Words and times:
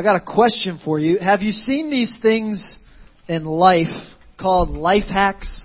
I 0.00 0.02
got 0.02 0.16
a 0.16 0.24
question 0.24 0.80
for 0.82 0.98
you. 0.98 1.18
Have 1.18 1.42
you 1.42 1.50
seen 1.50 1.90
these 1.90 2.16
things 2.22 2.78
in 3.28 3.44
life 3.44 3.92
called 4.40 4.70
life 4.70 5.06
hacks? 5.06 5.62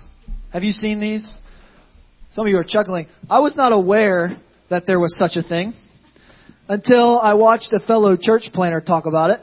Have 0.52 0.62
you 0.62 0.72
seen 0.72 1.00
these? 1.00 1.38
Some 2.32 2.44
of 2.44 2.50
you 2.50 2.58
are 2.58 2.64
chuckling. 2.68 3.06
I 3.30 3.38
was 3.38 3.56
not 3.56 3.72
aware 3.72 4.38
that 4.68 4.86
there 4.86 5.00
was 5.00 5.16
such 5.18 5.42
a 5.42 5.42
thing 5.42 5.72
until 6.68 7.18
I 7.18 7.32
watched 7.32 7.72
a 7.72 7.80
fellow 7.86 8.14
church 8.20 8.50
planter 8.52 8.82
talk 8.82 9.06
about 9.06 9.30
it. 9.30 9.40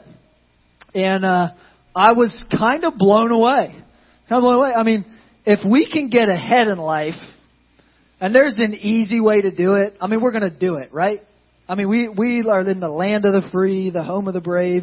And 0.94 1.24
uh, 1.24 1.48
I 1.96 2.12
was 2.12 2.44
kind 2.56 2.84
of 2.84 2.96
blown 2.96 3.32
away. 3.32 3.72
Kind 4.28 4.38
of 4.38 4.42
blown 4.42 4.54
away. 4.54 4.74
I 4.74 4.84
mean, 4.84 5.06
if 5.44 5.68
we 5.68 5.90
can 5.92 6.08
get 6.08 6.28
ahead 6.28 6.68
in 6.68 6.78
life, 6.78 7.20
and 8.20 8.32
there's 8.32 8.60
an 8.60 8.74
easy 8.74 9.18
way 9.18 9.42
to 9.42 9.50
do 9.50 9.74
it, 9.74 9.94
I 10.00 10.06
mean, 10.06 10.20
we're 10.22 10.30
going 10.30 10.48
to 10.48 10.56
do 10.56 10.76
it, 10.76 10.94
right? 10.94 11.18
I 11.66 11.74
mean, 11.76 11.88
we, 11.88 12.08
we 12.08 12.46
are 12.48 12.60
in 12.60 12.80
the 12.80 12.90
land 12.90 13.24
of 13.24 13.32
the 13.32 13.48
free, 13.50 13.90
the 13.90 14.02
home 14.02 14.28
of 14.28 14.34
the 14.34 14.40
brave. 14.40 14.82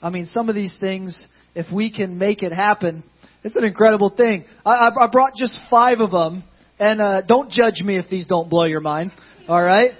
I 0.00 0.10
mean, 0.10 0.26
some 0.26 0.48
of 0.48 0.54
these 0.54 0.76
things, 0.78 1.26
if 1.54 1.72
we 1.72 1.92
can 1.92 2.18
make 2.18 2.42
it 2.42 2.52
happen, 2.52 3.02
it's 3.42 3.56
an 3.56 3.64
incredible 3.64 4.10
thing. 4.10 4.44
I, 4.64 4.88
I 4.88 5.04
I 5.04 5.06
brought 5.08 5.34
just 5.34 5.60
five 5.68 5.98
of 5.98 6.12
them, 6.12 6.44
and 6.78 7.00
uh, 7.00 7.22
don't 7.26 7.50
judge 7.50 7.82
me 7.82 7.98
if 7.98 8.08
these 8.08 8.26
don't 8.26 8.48
blow 8.48 8.64
your 8.64 8.80
mind. 8.80 9.10
All 9.48 9.62
right, 9.62 9.92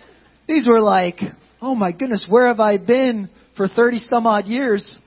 these 0.47 0.67
were 0.69 0.81
like, 0.81 1.17
oh 1.61 1.75
my 1.75 1.91
goodness, 1.91 2.25
where 2.29 2.47
have 2.47 2.61
I 2.61 2.79
been 2.79 3.29
for 3.57 3.67
thirty 3.67 3.99
some 3.99 4.27
odd 4.27 4.47
years 4.47 4.99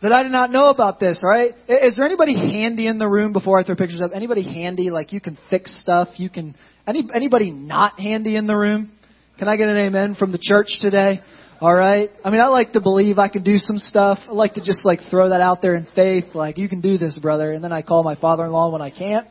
that 0.00 0.12
I 0.12 0.22
did 0.22 0.32
not 0.32 0.50
know 0.50 0.70
about 0.70 0.98
this? 0.98 1.22
All 1.22 1.30
right, 1.30 1.50
is 1.68 1.96
there 1.96 2.06
anybody 2.06 2.34
handy 2.34 2.86
in 2.86 2.98
the 2.98 3.06
room 3.06 3.34
before 3.34 3.58
I 3.58 3.64
throw 3.64 3.76
pictures 3.76 4.00
up? 4.00 4.12
Anybody 4.14 4.42
handy? 4.42 4.88
Like 4.88 5.12
you 5.12 5.20
can 5.20 5.36
fix 5.50 5.78
stuff. 5.78 6.08
You 6.16 6.30
can. 6.30 6.54
Any 6.86 7.06
anybody 7.12 7.50
not 7.50 8.00
handy 8.00 8.36
in 8.36 8.46
the 8.46 8.56
room? 8.56 8.92
Can 9.38 9.46
I 9.46 9.56
get 9.56 9.68
an 9.68 9.76
amen 9.76 10.16
from 10.18 10.32
the 10.32 10.38
church 10.38 10.66
today? 10.80 11.20
All 11.60 11.72
right. 11.72 12.10
I 12.24 12.30
mean, 12.30 12.40
I 12.40 12.48
like 12.48 12.72
to 12.72 12.80
believe 12.80 13.18
I 13.18 13.28
can 13.28 13.44
do 13.44 13.58
some 13.58 13.78
stuff. 13.78 14.18
I 14.28 14.32
like 14.32 14.54
to 14.54 14.60
just 14.60 14.84
like 14.84 14.98
throw 15.10 15.28
that 15.28 15.40
out 15.40 15.62
there 15.62 15.76
in 15.76 15.86
faith, 15.94 16.34
like 16.34 16.58
you 16.58 16.68
can 16.68 16.80
do 16.80 16.98
this, 16.98 17.16
brother. 17.20 17.52
And 17.52 17.62
then 17.62 17.72
I 17.72 17.82
call 17.82 18.02
my 18.02 18.16
father-in-law 18.16 18.72
when 18.72 18.82
I 18.82 18.90
can't. 18.90 19.28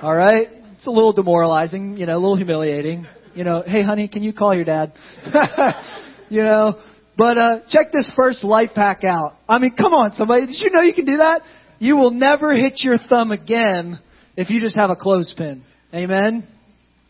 All 0.00 0.14
right. 0.14 0.46
It's 0.74 0.86
a 0.86 0.92
little 0.92 1.12
demoralizing, 1.12 1.96
you 1.96 2.06
know, 2.06 2.14
a 2.14 2.20
little 2.20 2.36
humiliating. 2.36 3.04
You 3.34 3.42
know, 3.42 3.64
hey 3.66 3.82
honey, 3.82 4.06
can 4.06 4.22
you 4.22 4.32
call 4.32 4.54
your 4.54 4.64
dad? 4.64 4.92
you 6.28 6.44
know, 6.44 6.80
but 7.16 7.36
uh 7.36 7.60
check 7.68 7.86
this 7.92 8.12
first 8.16 8.44
life 8.44 8.70
hack 8.76 9.02
out. 9.02 9.38
I 9.48 9.58
mean, 9.58 9.74
come 9.76 9.92
on, 9.92 10.12
somebody. 10.12 10.46
Did 10.46 10.54
you 10.60 10.70
know 10.70 10.82
you 10.82 10.94
can 10.94 11.04
do 11.04 11.16
that? 11.16 11.42
You 11.80 11.96
will 11.96 12.12
never 12.12 12.54
hit 12.54 12.74
your 12.76 12.96
thumb 13.08 13.32
again 13.32 13.98
if 14.36 14.50
you 14.50 14.60
just 14.60 14.76
have 14.76 14.90
a 14.90 14.96
clothespin. 14.96 15.64
Amen. 15.92 16.46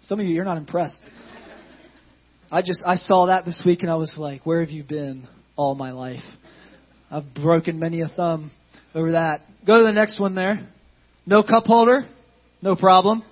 Some 0.04 0.18
of 0.18 0.24
you, 0.24 0.34
you're 0.34 0.44
not 0.46 0.56
impressed. 0.56 1.00
I 2.50 2.62
just 2.62 2.82
I 2.86 2.94
saw 2.94 3.26
that 3.26 3.44
this 3.44 3.62
week 3.64 3.82
and 3.82 3.90
I 3.90 3.96
was 3.96 4.14
like, 4.16 4.46
where 4.46 4.60
have 4.60 4.70
you 4.70 4.82
been 4.82 5.28
all 5.54 5.74
my 5.74 5.92
life? 5.92 6.22
I've 7.10 7.34
broken 7.34 7.78
many 7.78 8.00
a 8.00 8.08
thumb 8.08 8.50
over 8.94 9.12
that. 9.12 9.42
Go 9.66 9.78
to 9.78 9.84
the 9.84 9.92
next 9.92 10.18
one 10.18 10.34
there. 10.34 10.66
No 11.26 11.42
cup 11.42 11.64
holder, 11.66 12.06
no 12.62 12.74
problem. 12.74 13.22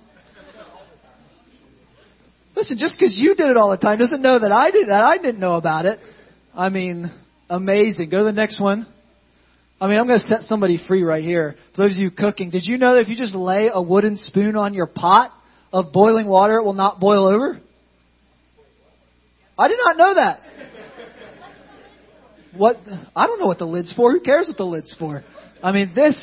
Listen, 2.55 2.77
just 2.79 2.99
because 2.99 3.19
you 3.19 3.33
did 3.33 3.49
it 3.49 3.57
all 3.57 3.71
the 3.71 3.77
time 3.77 3.97
doesn't 3.97 4.21
know 4.21 4.37
that 4.37 4.51
I 4.51 4.69
did 4.69 4.89
that. 4.89 5.01
I 5.01 5.17
didn't 5.17 5.39
know 5.39 5.55
about 5.55 5.87
it. 5.87 5.99
I 6.53 6.69
mean, 6.69 7.11
amazing. 7.49 8.11
Go 8.11 8.19
to 8.19 8.23
the 8.25 8.31
next 8.31 8.61
one. 8.61 8.85
I 9.81 9.87
mean, 9.87 9.99
I'm 9.99 10.07
going 10.07 10.19
to 10.19 10.25
set 10.25 10.41
somebody 10.41 10.79
free 10.87 11.03
right 11.03 11.23
here. 11.23 11.55
For 11.75 11.83
those 11.83 11.95
of 11.95 12.01
you 12.01 12.09
cooking, 12.09 12.49
did 12.49 12.63
you 12.65 12.77
know 12.77 12.95
that 12.95 13.01
if 13.01 13.09
you 13.09 13.15
just 13.15 13.35
lay 13.35 13.69
a 13.71 13.81
wooden 13.81 14.17
spoon 14.17 14.55
on 14.55 14.73
your 14.73 14.87
pot 14.87 15.31
of 15.71 15.91
boiling 15.93 16.27
water, 16.27 16.57
it 16.57 16.63
will 16.63 16.73
not 16.73 16.99
boil 16.99 17.27
over? 17.27 17.61
I 19.57 19.67
did 19.67 19.77
not 19.83 19.97
know 19.97 20.13
that. 20.15 20.39
What? 22.55 22.77
I 23.15 23.27
don't 23.27 23.39
know 23.39 23.47
what 23.47 23.59
the 23.59 23.65
lid's 23.65 23.93
for. 23.93 24.11
Who 24.11 24.19
cares 24.19 24.47
what 24.47 24.57
the 24.57 24.65
lid's 24.65 24.95
for? 24.97 25.23
I 25.61 25.71
mean, 25.71 25.91
this 25.95 26.15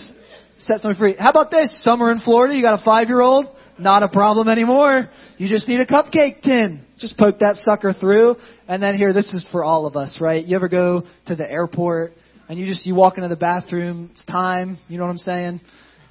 sets 0.58 0.82
somebody 0.82 0.98
free. 0.98 1.16
How 1.18 1.30
about 1.30 1.50
this? 1.50 1.82
Summer 1.82 2.10
in 2.12 2.20
Florida, 2.20 2.54
you 2.54 2.62
got 2.62 2.80
a 2.80 2.84
five 2.84 3.08
year 3.08 3.20
old? 3.20 3.46
Not 3.78 4.04
a 4.04 4.08
problem 4.08 4.48
anymore. 4.48 5.08
You 5.36 5.48
just 5.48 5.68
need 5.68 5.80
a 5.80 5.86
cupcake 5.86 6.42
tin. 6.42 6.84
Just 6.98 7.18
poke 7.18 7.40
that 7.40 7.56
sucker 7.56 7.92
through. 7.92 8.36
And 8.68 8.82
then 8.82 8.94
here, 8.94 9.12
this 9.12 9.34
is 9.34 9.46
for 9.50 9.64
all 9.64 9.86
of 9.86 9.96
us, 9.96 10.18
right? 10.20 10.44
You 10.44 10.56
ever 10.56 10.68
go 10.68 11.02
to 11.26 11.34
the 11.34 11.50
airport 11.50 12.12
and 12.48 12.58
you 12.58 12.66
just, 12.66 12.86
you 12.86 12.94
walk 12.94 13.16
into 13.16 13.28
the 13.28 13.36
bathroom, 13.36 14.10
it's 14.12 14.24
time, 14.26 14.78
you 14.88 14.96
know 14.96 15.04
what 15.04 15.10
I'm 15.10 15.18
saying? 15.18 15.60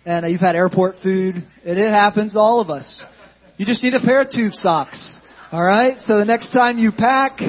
And 0.05 0.29
you've 0.29 0.41
had 0.41 0.55
airport 0.55 0.95
food. 1.01 1.35
It, 1.63 1.77
it 1.77 1.93
happens 1.93 2.33
to 2.33 2.39
all 2.39 2.59
of 2.59 2.69
us. 2.69 3.01
You 3.55 3.65
just 3.65 3.81
need 3.81 3.93
a 3.93 4.01
pair 4.01 4.19
of 4.19 4.29
tube 4.29 4.53
socks. 4.53 5.19
Alright? 5.53 5.99
So 5.99 6.17
the 6.17 6.25
next 6.25 6.51
time 6.51 6.79
you 6.79 6.91
pack, 6.91 7.39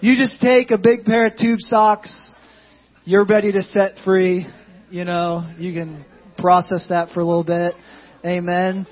you 0.00 0.16
just 0.16 0.40
take 0.40 0.70
a 0.70 0.78
big 0.78 1.04
pair 1.04 1.26
of 1.26 1.36
tube 1.36 1.58
socks. 1.58 2.30
You're 3.02 3.24
ready 3.24 3.50
to 3.50 3.64
set 3.64 3.96
free. 4.04 4.46
You 4.90 5.04
know, 5.04 5.52
you 5.58 5.72
can 5.72 6.04
process 6.38 6.86
that 6.90 7.08
for 7.08 7.18
a 7.18 7.24
little 7.24 7.42
bit. 7.42 7.74
Amen. 8.24 8.86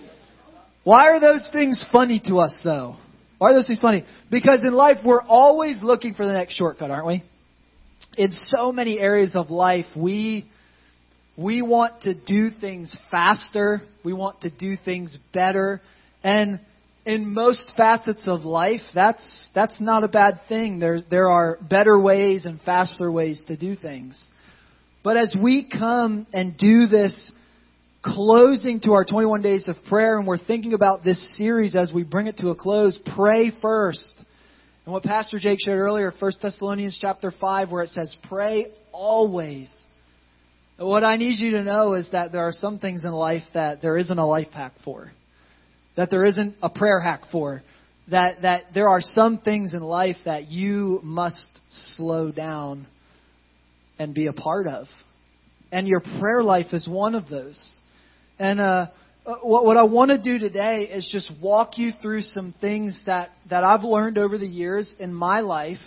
Why 0.82 1.10
are 1.10 1.20
those 1.20 1.48
things 1.52 1.84
funny 1.92 2.20
to 2.26 2.38
us 2.38 2.58
though? 2.64 2.96
Why 3.38 3.52
are 3.52 3.54
those 3.54 3.68
things 3.68 3.78
funny? 3.78 4.04
Because 4.32 4.64
in 4.64 4.72
life 4.72 4.96
we're 5.04 5.22
always 5.22 5.80
looking 5.80 6.14
for 6.14 6.26
the 6.26 6.32
next 6.32 6.54
shortcut, 6.54 6.90
aren't 6.90 7.06
we? 7.06 7.22
In 8.18 8.32
so 8.32 8.72
many 8.72 8.98
areas 8.98 9.36
of 9.36 9.50
life, 9.50 9.86
we 9.94 10.44
we 11.36 11.62
want 11.62 12.02
to 12.02 12.14
do 12.14 12.50
things 12.50 12.98
faster. 13.12 13.82
We 14.04 14.12
want 14.12 14.40
to 14.40 14.50
do 14.50 14.74
things 14.84 15.16
better. 15.32 15.80
And 16.24 16.58
in 17.06 17.32
most 17.32 17.72
facets 17.76 18.28
of 18.28 18.42
life, 18.42 18.82
that's 18.94 19.50
that's 19.54 19.80
not 19.80 20.04
a 20.04 20.08
bad 20.08 20.40
thing. 20.48 20.78
There 20.78 21.00
there 21.08 21.30
are 21.30 21.58
better 21.60 21.98
ways 21.98 22.44
and 22.44 22.60
faster 22.60 23.10
ways 23.10 23.42
to 23.48 23.56
do 23.56 23.74
things. 23.74 24.30
But 25.02 25.16
as 25.16 25.32
we 25.40 25.68
come 25.70 26.26
and 26.32 26.56
do 26.56 26.86
this 26.86 27.32
closing 28.02 28.80
to 28.80 28.92
our 28.92 29.04
21 29.04 29.42
days 29.42 29.68
of 29.68 29.76
prayer 29.88 30.18
and 30.18 30.26
we're 30.26 30.38
thinking 30.38 30.74
about 30.74 31.04
this 31.04 31.36
series 31.36 31.74
as 31.74 31.90
we 31.92 32.04
bring 32.04 32.26
it 32.26 32.36
to 32.38 32.50
a 32.50 32.54
close, 32.54 32.98
pray 33.16 33.50
first. 33.62 34.14
And 34.84 34.92
what 34.92 35.02
Pastor 35.02 35.38
Jake 35.38 35.58
shared 35.62 35.78
earlier, 35.78 36.12
1 36.18 36.32
Thessalonians 36.42 36.98
chapter 37.00 37.30
5 37.30 37.72
where 37.72 37.82
it 37.82 37.90
says 37.90 38.14
pray 38.28 38.66
always. 38.92 39.74
What 40.76 41.04
I 41.04 41.16
need 41.16 41.38
you 41.38 41.52
to 41.52 41.64
know 41.64 41.94
is 41.94 42.10
that 42.12 42.32
there 42.32 42.46
are 42.46 42.52
some 42.52 42.78
things 42.78 43.04
in 43.04 43.12
life 43.12 43.42
that 43.52 43.80
there 43.80 43.96
isn't 43.96 44.18
a 44.18 44.26
life 44.26 44.48
hack 44.52 44.72
for 44.84 45.10
that 45.96 46.10
there 46.10 46.24
isn't 46.24 46.56
a 46.62 46.70
prayer 46.70 47.00
hack 47.00 47.22
for. 47.30 47.62
That, 48.10 48.42
that 48.42 48.64
there 48.74 48.88
are 48.88 49.00
some 49.00 49.38
things 49.38 49.72
in 49.72 49.82
life 49.82 50.16
that 50.24 50.48
you 50.48 51.00
must 51.02 51.60
slow 51.70 52.32
down 52.32 52.86
and 53.98 54.14
be 54.14 54.26
a 54.26 54.32
part 54.32 54.66
of. 54.66 54.86
And 55.70 55.86
your 55.86 56.00
prayer 56.00 56.42
life 56.42 56.72
is 56.72 56.88
one 56.88 57.14
of 57.14 57.28
those. 57.28 57.78
And 58.38 58.60
uh, 58.60 58.86
uh 59.24 59.34
what, 59.42 59.64
what 59.64 59.76
I 59.76 59.84
want 59.84 60.10
to 60.10 60.20
do 60.20 60.38
today 60.38 60.88
is 60.90 61.08
just 61.12 61.30
walk 61.40 61.78
you 61.78 61.92
through 62.02 62.22
some 62.22 62.52
things 62.60 63.00
that, 63.06 63.28
that 63.48 63.62
I've 63.62 63.84
learned 63.84 64.18
over 64.18 64.38
the 64.38 64.46
years 64.46 64.92
in 64.98 65.14
my 65.14 65.40
life 65.40 65.78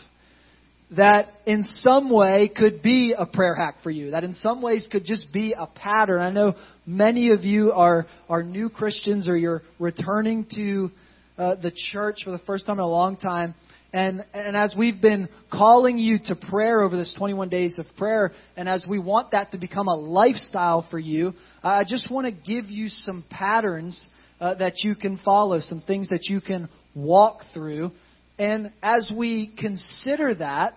that 0.91 1.29
in 1.45 1.63
some 1.63 2.09
way 2.09 2.49
could 2.55 2.81
be 2.81 3.15
a 3.17 3.25
prayer 3.25 3.55
hack 3.55 3.77
for 3.81 3.89
you, 3.89 4.11
that 4.11 4.23
in 4.23 4.33
some 4.35 4.61
ways 4.61 4.87
could 4.91 5.05
just 5.05 5.33
be 5.33 5.53
a 5.57 5.67
pattern. 5.67 6.21
I 6.21 6.29
know 6.29 6.55
many 6.85 7.31
of 7.31 7.43
you 7.43 7.71
are, 7.71 8.05
are 8.29 8.43
new 8.43 8.69
Christians 8.69 9.27
or 9.27 9.35
you're 9.35 9.63
returning 9.79 10.45
to 10.55 10.89
uh, 11.37 11.55
the 11.61 11.71
church 11.91 12.17
for 12.23 12.31
the 12.31 12.39
first 12.39 12.67
time 12.67 12.77
in 12.77 12.83
a 12.83 12.87
long 12.87 13.17
time. 13.17 13.55
And, 13.91 14.25
and 14.33 14.57
as 14.57 14.73
we've 14.75 14.99
been 14.99 15.29
calling 15.51 15.99
you 15.99 16.17
to 16.25 16.35
prayer 16.49 16.81
over 16.81 16.97
this 16.97 17.13
21 17.15 17.49
days 17.49 17.77
of 17.77 17.85
prayer, 17.95 18.31
and 18.57 18.67
as 18.67 18.85
we 18.89 18.97
want 18.97 19.31
that 19.31 19.51
to 19.51 19.59
become 19.59 19.87
a 19.87 19.95
lifestyle 19.95 20.87
for 20.89 20.97
you, 20.97 21.33
I 21.63 21.83
just 21.87 22.09
want 22.09 22.25
to 22.25 22.31
give 22.31 22.71
you 22.71 22.89
some 22.89 23.23
patterns 23.29 24.09
uh, 24.41 24.55
that 24.55 24.79
you 24.83 24.95
can 24.95 25.19
follow, 25.19 25.59
some 25.59 25.83
things 25.85 26.09
that 26.09 26.23
you 26.23 26.41
can 26.41 26.69
walk 26.95 27.41
through. 27.53 27.91
And 28.37 28.71
as 28.81 29.11
we 29.15 29.53
consider 29.57 30.33
that, 30.35 30.73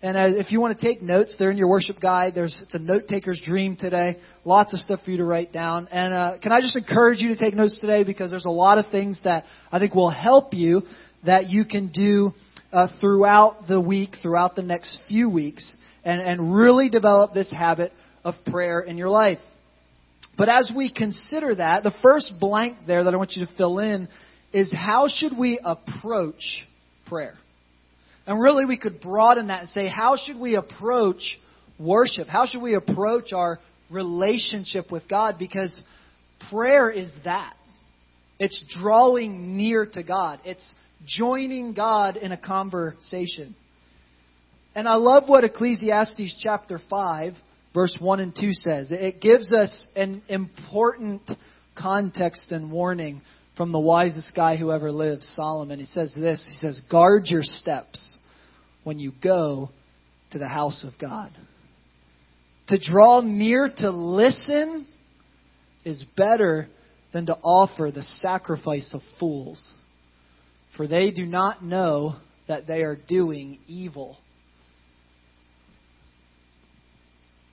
and 0.00 0.36
if 0.36 0.52
you 0.52 0.60
want 0.60 0.78
to 0.78 0.86
take 0.86 1.02
notes, 1.02 1.34
they're 1.38 1.50
in 1.50 1.56
your 1.56 1.68
worship 1.68 1.96
guide. 2.00 2.32
There's 2.34 2.62
it's 2.62 2.74
a 2.74 2.78
note 2.78 3.08
taker's 3.08 3.40
dream 3.44 3.76
today. 3.76 4.18
Lots 4.44 4.72
of 4.72 4.78
stuff 4.78 5.00
for 5.04 5.10
you 5.10 5.16
to 5.16 5.24
write 5.24 5.52
down. 5.52 5.88
And 5.90 6.14
uh, 6.14 6.36
can 6.40 6.52
I 6.52 6.60
just 6.60 6.76
encourage 6.76 7.20
you 7.20 7.34
to 7.34 7.36
take 7.36 7.54
notes 7.54 7.80
today 7.80 8.04
because 8.04 8.30
there's 8.30 8.44
a 8.44 8.50
lot 8.50 8.78
of 8.78 8.92
things 8.92 9.18
that 9.24 9.44
I 9.72 9.80
think 9.80 9.96
will 9.96 10.10
help 10.10 10.54
you 10.54 10.82
that 11.26 11.50
you 11.50 11.64
can 11.64 11.88
do 11.88 12.32
uh, 12.72 12.86
throughout 13.00 13.66
the 13.66 13.80
week, 13.80 14.10
throughout 14.22 14.54
the 14.54 14.62
next 14.62 15.00
few 15.08 15.28
weeks, 15.28 15.76
and 16.04 16.20
and 16.20 16.54
really 16.54 16.90
develop 16.90 17.34
this 17.34 17.50
habit 17.50 17.90
of 18.22 18.34
prayer 18.46 18.80
in 18.80 18.98
your 18.98 19.08
life. 19.08 19.38
But 20.36 20.48
as 20.48 20.70
we 20.76 20.92
consider 20.92 21.56
that, 21.56 21.82
the 21.82 21.94
first 22.02 22.34
blank 22.38 22.76
there 22.86 23.02
that 23.02 23.12
I 23.12 23.16
want 23.16 23.32
you 23.32 23.44
to 23.44 23.52
fill 23.56 23.80
in 23.80 24.06
is 24.52 24.72
how 24.72 25.08
should 25.08 25.36
we 25.36 25.58
approach 25.64 26.68
prayer? 27.08 27.34
And 28.26 28.40
really, 28.40 28.66
we 28.66 28.78
could 28.78 29.00
broaden 29.00 29.48
that 29.48 29.60
and 29.60 29.68
say, 29.68 29.88
how 29.88 30.16
should 30.16 30.38
we 30.38 30.54
approach 30.54 31.38
worship? 31.78 32.28
How 32.28 32.46
should 32.46 32.62
we 32.62 32.74
approach 32.74 33.32
our 33.32 33.58
relationship 33.90 34.92
with 34.92 35.08
God? 35.08 35.36
Because 35.38 35.80
prayer 36.50 36.90
is 36.90 37.10
that. 37.24 37.54
It's 38.38 38.62
drawing 38.80 39.56
near 39.56 39.86
to 39.86 40.02
God. 40.02 40.40
It's 40.44 40.74
joining 41.06 41.74
God 41.74 42.16
in 42.16 42.32
a 42.32 42.36
conversation. 42.36 43.56
And 44.74 44.86
I 44.86 44.94
love 44.94 45.24
what 45.26 45.44
Ecclesiastes 45.44 46.36
chapter 46.40 46.78
5, 46.90 47.32
verse 47.74 47.96
1 47.98 48.20
and 48.20 48.34
2 48.34 48.52
says. 48.52 48.88
It 48.90 49.20
gives 49.20 49.52
us 49.52 49.88
an 49.96 50.22
important 50.28 51.22
context 51.76 52.52
and 52.52 52.70
warning 52.70 53.22
from 53.58 53.72
the 53.72 53.78
wisest 53.78 54.34
guy 54.36 54.56
who 54.56 54.70
ever 54.70 54.92
lived, 54.92 55.24
Solomon. 55.24 55.80
He 55.80 55.84
says 55.84 56.14
this 56.14 56.42
He 56.48 56.54
says, 56.54 56.80
Guard 56.90 57.26
your 57.26 57.42
steps 57.42 58.16
when 58.84 58.98
you 59.00 59.12
go 59.22 59.68
to 60.30 60.38
the 60.38 60.48
house 60.48 60.84
of 60.84 60.98
God. 60.98 61.30
To 62.68 62.78
draw 62.78 63.20
near 63.20 63.68
to 63.78 63.90
listen 63.90 64.86
is 65.84 66.04
better 66.16 66.68
than 67.12 67.26
to 67.26 67.34
offer 67.34 67.90
the 67.90 68.02
sacrifice 68.02 68.94
of 68.94 69.00
fools, 69.18 69.74
for 70.76 70.86
they 70.86 71.10
do 71.10 71.26
not 71.26 71.64
know 71.64 72.14
that 72.46 72.66
they 72.68 72.82
are 72.82 72.96
doing 72.96 73.58
evil. 73.66 74.16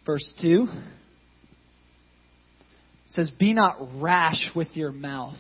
Verse 0.06 0.34
2 0.40 0.68
says, 3.08 3.32
Be 3.40 3.54
not 3.54 3.78
rash 4.00 4.52
with 4.56 4.68
your 4.76 4.92
mouth, 4.92 5.38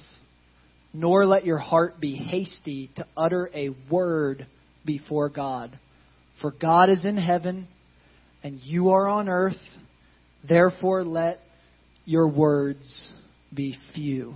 nor 0.96 1.26
let 1.26 1.46
your 1.46 1.58
heart 1.58 2.00
be 2.00 2.16
hasty 2.16 2.90
to 2.96 3.06
utter 3.18 3.50
a 3.54 3.70
word 3.92 4.48
before 4.86 5.28
God. 5.28 5.78
For 6.42 6.52
God 6.52 6.90
is 6.90 7.04
in 7.04 7.18
heaven, 7.18 7.68
and 8.44 8.60
you 8.62 8.92
are 8.92 9.06
on 9.10 9.28
earth. 9.28 9.60
Therefore, 10.48 11.04
let 11.04 11.40
your 12.06 12.30
words 12.30 13.14
be 13.54 13.78
few. 13.94 14.36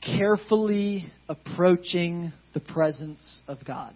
Carefully 0.00 1.06
approaching 1.28 2.32
the 2.54 2.60
presence 2.60 3.42
of 3.48 3.58
God, 3.66 3.92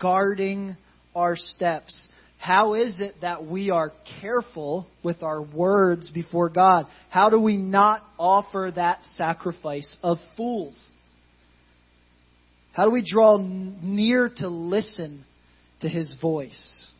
guarding 0.00 0.76
our 1.16 1.34
steps. 1.34 2.08
How 2.44 2.74
is 2.74 3.00
it 3.00 3.14
that 3.22 3.46
we 3.46 3.70
are 3.70 3.90
careful 4.20 4.86
with 5.02 5.22
our 5.22 5.40
words 5.40 6.10
before 6.10 6.50
God? 6.50 6.86
How 7.08 7.30
do 7.30 7.40
we 7.40 7.56
not 7.56 8.02
offer 8.18 8.70
that 8.76 9.02
sacrifice 9.02 9.96
of 10.02 10.18
fools? 10.36 10.92
How 12.74 12.84
do 12.84 12.90
we 12.90 13.02
draw 13.02 13.38
near 13.38 14.28
to 14.28 14.48
listen 14.48 15.24
to 15.80 15.88
His 15.88 16.14
voice? 16.20 16.92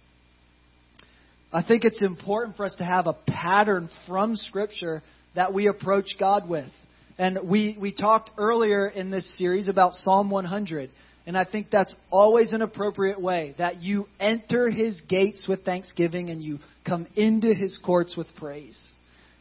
I 1.53 1.63
think 1.63 1.85
it's 1.85 2.03
important 2.03 2.57
for 2.57 2.65
us 2.65 2.77
to 2.77 2.85
have 2.85 3.07
a 3.07 3.13
pattern 3.13 3.91
from 4.09 4.37
Scripture 4.37 5.03
that 5.35 5.53
we 5.53 5.67
approach 5.67 6.15
God 6.19 6.49
with. 6.49 6.71
And 7.19 7.41
we, 7.45 7.77
we 7.79 7.93
talked 7.93 8.31
earlier 8.39 8.89
in 8.89 9.11
this 9.11 9.37
series 9.37 9.69
about 9.69 9.93
Psalm 9.93 10.31
100. 10.31 10.89
And 11.27 11.39
I 11.39 11.45
think 11.45 11.69
that's 11.71 11.95
always 12.11 12.53
an 12.53 12.61
appropriate 12.61 13.21
way 13.21 13.55
that 13.57 13.77
you 13.77 14.07
enter 14.21 14.69
his 14.71 15.01
gates 15.09 15.47
with 15.49 15.65
thanksgiving 15.65 16.29
and 16.31 16.43
you 16.43 16.59
come 16.87 17.07
into 17.17 17.55
his 17.55 17.79
courts 17.85 18.17
with 18.17 18.27
praise. 18.37 18.79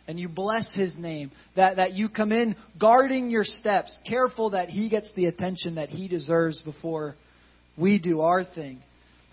And 0.07 0.19
you 0.19 0.29
bless 0.29 0.73
his 0.73 0.97
name. 0.97 1.31
That, 1.55 1.77
that 1.77 1.93
you 1.93 2.09
come 2.09 2.31
in 2.31 2.55
guarding 2.79 3.29
your 3.29 3.43
steps, 3.43 3.97
careful 4.07 4.51
that 4.51 4.69
he 4.69 4.89
gets 4.89 5.11
the 5.13 5.25
attention 5.25 5.75
that 5.75 5.89
he 5.89 6.07
deserves 6.07 6.61
before 6.61 7.15
we 7.77 7.99
do 7.99 8.21
our 8.21 8.43
thing. 8.43 8.79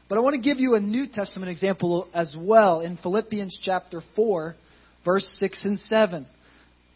But 0.09 0.19
I 0.19 0.23
want 0.23 0.35
to 0.35 0.41
give 0.41 0.59
you 0.59 0.75
a 0.75 0.81
New 0.81 1.07
Testament 1.07 1.51
example 1.51 2.09
as 2.13 2.37
well 2.39 2.81
in 2.81 2.97
Philippians 2.97 3.61
chapter 3.63 4.03
4, 4.17 4.57
verse 5.05 5.37
6 5.39 5.65
and 5.67 5.79
7. 5.79 6.27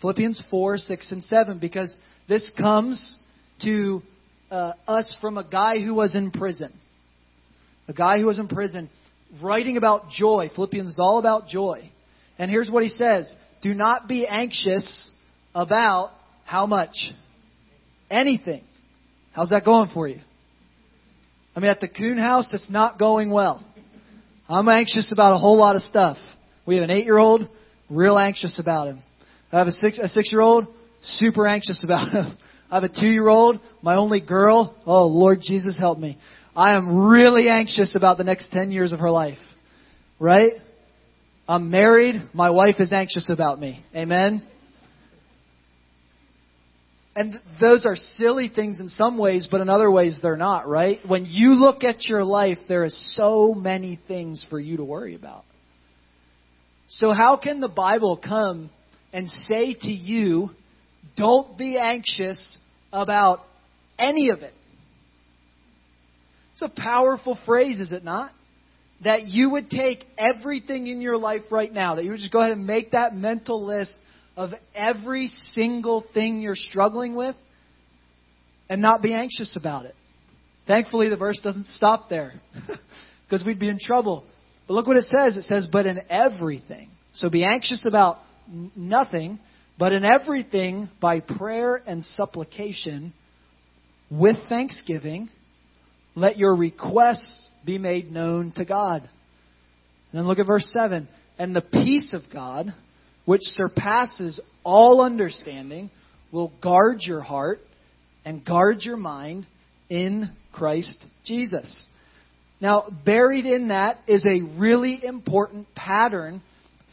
Philippians 0.01 0.45
4, 0.51 0.79
6 0.79 1.13
and 1.13 1.23
7, 1.23 1.59
because 1.61 1.97
this 2.29 2.51
comes 2.59 3.17
to 3.63 4.03
uh, 4.55 4.75
us 4.87 5.19
from 5.21 5.37
a 5.37 5.45
guy 5.45 5.81
who 5.81 5.95
was 5.95 6.15
in 6.15 6.31
prison. 6.31 6.73
A 7.89 7.93
guy 7.93 8.21
who 8.21 8.27
was 8.27 8.39
in 8.39 8.47
prison 8.47 8.89
writing 9.43 9.77
about 9.77 10.11
joy. 10.11 10.49
Philippians 10.55 10.91
is 10.91 10.99
all 11.01 11.19
about 11.19 11.49
joy. 11.49 11.91
And 12.39 12.51
here's 12.51 12.71
what 12.71 12.85
he 12.85 12.89
says 12.89 13.35
Do 13.63 13.75
not 13.75 14.07
be 14.07 14.27
anxious 14.27 15.11
about 15.55 16.13
how 16.45 16.67
much? 16.67 16.95
Anything. 18.09 18.63
How's 19.33 19.51
that 19.51 19.65
going 19.65 19.91
for 19.93 20.07
you? 20.07 20.21
I 21.57 21.61
mean, 21.61 21.71
at 21.71 21.81
the 21.81 21.89
Coon 21.89 22.17
house, 22.17 22.49
it's 22.53 22.71
not 22.71 22.99
going 22.99 23.31
well. 23.31 23.65
I'm 24.49 24.69
anxious 24.69 25.11
about 25.13 25.35
a 25.35 25.39
whole 25.39 25.57
lot 25.57 25.75
of 25.75 25.83
stuff. 25.83 26.17
We 26.65 26.77
have 26.77 26.85
an 26.85 26.91
eight 26.91 27.07
year 27.07 27.19
old, 27.19 27.49
real 27.91 28.17
anxious 28.17 28.61
about 28.61 28.87
him. 28.87 29.03
I 29.51 29.59
have 29.59 29.67
a 29.67 29.73
six, 29.73 29.99
a 29.99 30.07
six 30.07 30.31
year 30.31 30.43
old, 30.43 30.67
super 31.03 31.49
anxious 31.49 31.83
about 31.83 32.13
him. 32.13 32.39
I 32.71 32.77
have 32.77 32.85
a 32.85 32.89
two 32.89 33.11
year 33.11 33.29
old, 33.29 33.61
my 33.83 33.97
only 33.97 34.21
girl. 34.21 34.77
Oh, 34.87 35.07
Lord 35.07 35.41
Jesus, 35.43 35.79
help 35.79 35.99
me. 35.99 36.19
I 36.57 36.77
am 36.77 37.07
really 37.09 37.49
anxious 37.49 37.97
about 37.97 38.19
the 38.19 38.25
next 38.25 38.51
10 38.51 38.71
years 38.71 38.93
of 38.93 39.01
her 39.01 39.11
life. 39.11 39.39
Right? 40.19 40.53
I'm 41.49 41.71
married. 41.71 42.17
My 42.33 42.51
wife 42.51 42.77
is 42.79 42.93
anxious 42.93 43.29
about 43.29 43.59
me. 43.59 43.85
Amen? 43.95 44.47
And 47.17 47.33
th- 47.33 47.43
those 47.61 47.87
are 47.87 47.97
silly 47.97 48.51
things 48.55 48.81
in 48.81 48.89
some 48.89 49.19
ways, 49.19 49.47
but 49.51 49.61
in 49.61 49.69
other 49.69 49.91
ways 49.91 50.19
they're 50.23 50.37
not, 50.37 50.67
right? 50.67 50.99
When 51.07 51.27
you 51.27 51.51
look 51.51 51.85
at 51.85 52.07
your 52.07 52.25
life, 52.25 52.59
there 52.69 52.85
is 52.85 53.15
so 53.17 53.55
many 53.55 54.01
things 54.09 54.45
for 54.51 54.59
you 54.59 54.79
to 54.79 54.85
worry 54.85 55.15
about. 55.15 55.45
So 56.89 57.13
how 57.13 57.37
can 57.37 57.61
the 57.61 57.69
Bible 57.69 58.21
come 58.23 58.71
and 59.13 59.29
say 59.29 59.75
to 59.75 59.91
you, 59.91 60.51
don't 61.17 61.57
be 61.57 61.79
anxious 61.79 62.59
about 62.93 63.41
any 63.99 64.31
of 64.31 64.41
it? 64.41 64.55
It's 66.53 66.63
a 66.63 66.81
powerful 66.81 67.39
phrase, 67.45 67.81
is 67.81 67.93
it 67.93 68.05
not? 68.05 68.31
That 69.03 69.25
you 69.25 69.51
would 69.51 69.71
take 69.71 70.05
everything 70.17 70.87
in 70.87 71.01
your 71.01 71.17
life 71.17 71.43
right 71.51 71.73
now, 71.73 71.97
that 71.97 72.05
you 72.05 72.11
would 72.11 72.21
just 72.21 72.33
go 72.33 72.41
ahead 72.41 72.53
and 72.53 72.67
make 72.67 72.93
that 72.93 73.15
mental 73.15 73.65
list 73.65 73.99
of 74.37 74.51
every 74.75 75.27
single 75.27 76.05
thing 76.15 76.41
you're 76.41 76.57
struggling 76.57 77.17
with 77.17 77.37
and 78.69 78.81
not 78.81 79.03
be 79.03 79.13
anxious 79.13 79.57
about 79.59 79.85
it. 79.85 79.95
Thankfully, 80.67 81.09
the 81.09 81.17
verse 81.17 81.41
doesn't 81.43 81.67
stop 81.67 82.09
there 82.09 82.35
because 83.29 83.45
we'd 83.45 83.61
be 83.61 83.69
in 83.69 83.79
trouble. 83.79 84.25
But 84.67 84.75
look 84.75 84.87
what 84.87 84.97
it 84.97 85.05
says. 85.05 85.37
It 85.37 85.43
says, 85.43 85.69
but 85.71 85.87
in 85.87 86.01
everything. 86.09 86.89
So 87.13 87.29
be 87.29 87.45
anxious 87.45 87.85
about 87.87 88.19
nothing, 88.77 89.39
but 89.79 89.93
in 89.93 90.05
everything 90.05 90.89
by 91.01 91.21
prayer 91.21 91.83
and 91.87 92.05
supplication 92.05 93.13
with 94.11 94.37
thanksgiving, 94.49 95.29
let 96.15 96.39
your 96.39 96.55
requests 96.55 97.49
be 97.65 97.79
made 97.79 98.13
known 98.13 98.53
to 98.57 98.65
God. 98.65 99.03
And 99.03 100.21
then 100.21 100.27
look 100.27 100.39
at 100.39 100.47
verse 100.47 100.71
7. 100.73 101.09
And 101.39 101.57
the 101.57 101.61
peace 101.61 102.15
of 102.15 102.23
God, 102.33 102.73
which 103.25 103.41
surpasses 103.43 104.41
all 104.63 105.01
understanding, 105.01 105.91
will 106.31 106.53
guard 106.63 106.99
your 107.01 107.21
heart 107.21 107.61
and 108.25 108.45
guard 108.45 108.83
your 108.83 108.97
mind 108.97 109.47
in 109.89 110.31
Christ 110.53 111.05
Jesus. 111.25 111.87
Now, 112.61 112.89
buried 113.05 113.45
in 113.45 113.69
that 113.69 113.99
is 114.07 114.25
a 114.25 114.59
really 114.59 115.01
important 115.05 115.67
pattern 115.75 116.43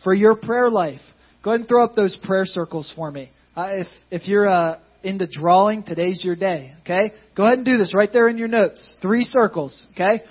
for 0.04 0.14
your 0.14 0.36
prayer 0.36 0.70
life. 0.70 1.02
Go 1.44 1.52
ahead 1.52 1.62
and 1.62 1.70
throw 1.70 1.84
up 1.84 1.96
those 1.96 2.16
prayer 2.24 2.46
circles 2.46 2.92
for 2.96 3.12
me. 3.12 3.32
Uh, 3.56 3.70
if, 3.72 3.88
if 4.12 4.28
you're 4.28 4.48
uh, 4.48 4.80
into 5.04 5.28
drawing, 5.28 5.84
today's 5.84 6.22
your 6.24 6.36
day, 6.36 6.74
okay? 6.82 7.12
Go 7.36 7.46
ahead 7.46 7.58
and 7.58 7.66
do 7.66 7.78
this 7.78 7.94
right 7.96 8.10
there 8.14 8.28
in 8.28 8.38
your 8.38 8.48
notes. 8.48 8.96
Three 9.02 9.24
circles, 9.24 9.88
okay? 9.94 10.22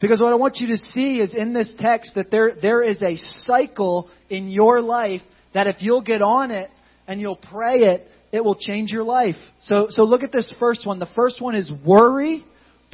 Because 0.00 0.20
what 0.20 0.32
I 0.32 0.36
want 0.36 0.56
you 0.58 0.68
to 0.68 0.78
see 0.78 1.18
is 1.18 1.34
in 1.34 1.52
this 1.52 1.74
text 1.78 2.14
that 2.14 2.30
there, 2.30 2.52
there 2.60 2.82
is 2.82 3.02
a 3.02 3.16
cycle 3.44 4.08
in 4.28 4.48
your 4.48 4.80
life 4.80 5.22
that 5.54 5.66
if 5.66 5.76
you'll 5.80 6.02
get 6.02 6.22
on 6.22 6.52
it 6.52 6.70
and 7.06 7.20
you'll 7.20 7.40
pray 7.50 7.78
it, 7.78 8.02
it 8.32 8.44
will 8.44 8.54
change 8.54 8.92
your 8.92 9.02
life. 9.02 9.34
So, 9.58 9.88
so 9.90 10.04
look 10.04 10.22
at 10.22 10.30
this 10.30 10.54
first 10.60 10.86
one. 10.86 11.00
The 11.00 11.08
first 11.16 11.42
one 11.42 11.56
is 11.56 11.70
worry, 11.84 12.44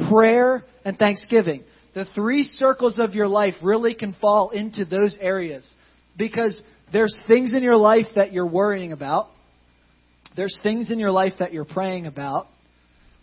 prayer, 0.09 0.65
and 0.85 0.99
thanksgiving. 0.99 1.63
The 1.95 2.07
three 2.15 2.43
circles 2.43 2.99
of 2.99 3.15
your 3.15 3.29
life 3.29 3.55
really 3.63 3.95
can 3.95 4.17
fall 4.21 4.51
into 4.51 4.87
those 4.87 5.17
areas 5.21 5.71
because 6.17 6.63
there's 6.93 7.17
things 7.27 7.55
in 7.55 7.63
your 7.63 7.77
life 7.77 8.07
that 8.15 8.33
you're 8.33 8.47
worrying 8.47 8.93
about. 8.93 9.29
There's 10.37 10.57
things 10.63 10.91
in 10.91 10.99
your 10.99 11.11
life 11.11 11.35
that 11.39 11.53
you're 11.53 11.65
praying 11.65 12.07
about. 12.07 12.47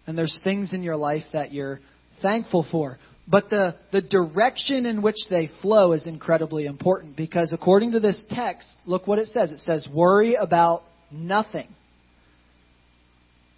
And 0.06 0.18
there's 0.18 0.40
things 0.44 0.74
in 0.74 0.84
your 0.84 0.98
life 0.98 1.24
that 1.32 1.54
you're 1.54 1.80
thankful 2.22 2.66
for. 2.70 2.98
But 3.28 3.50
the, 3.50 3.76
the 3.92 4.02
direction 4.02 4.86
in 4.86 5.02
which 5.02 5.16
they 5.30 5.50
flow 5.62 5.94
is 5.94 6.08
incredibly 6.08 6.66
important 6.66 7.16
because 7.16 7.54
according 7.54 7.94
to 7.94 8.02
this 8.02 8.22
text, 8.30 8.68
look 8.86 9.08
what 9.08 9.20
it 9.20 9.28
says. 9.28 9.52
It 9.52 9.60
says, 9.60 9.88
worry 9.94 10.36
about 10.36 10.84
nothing. 11.10 11.68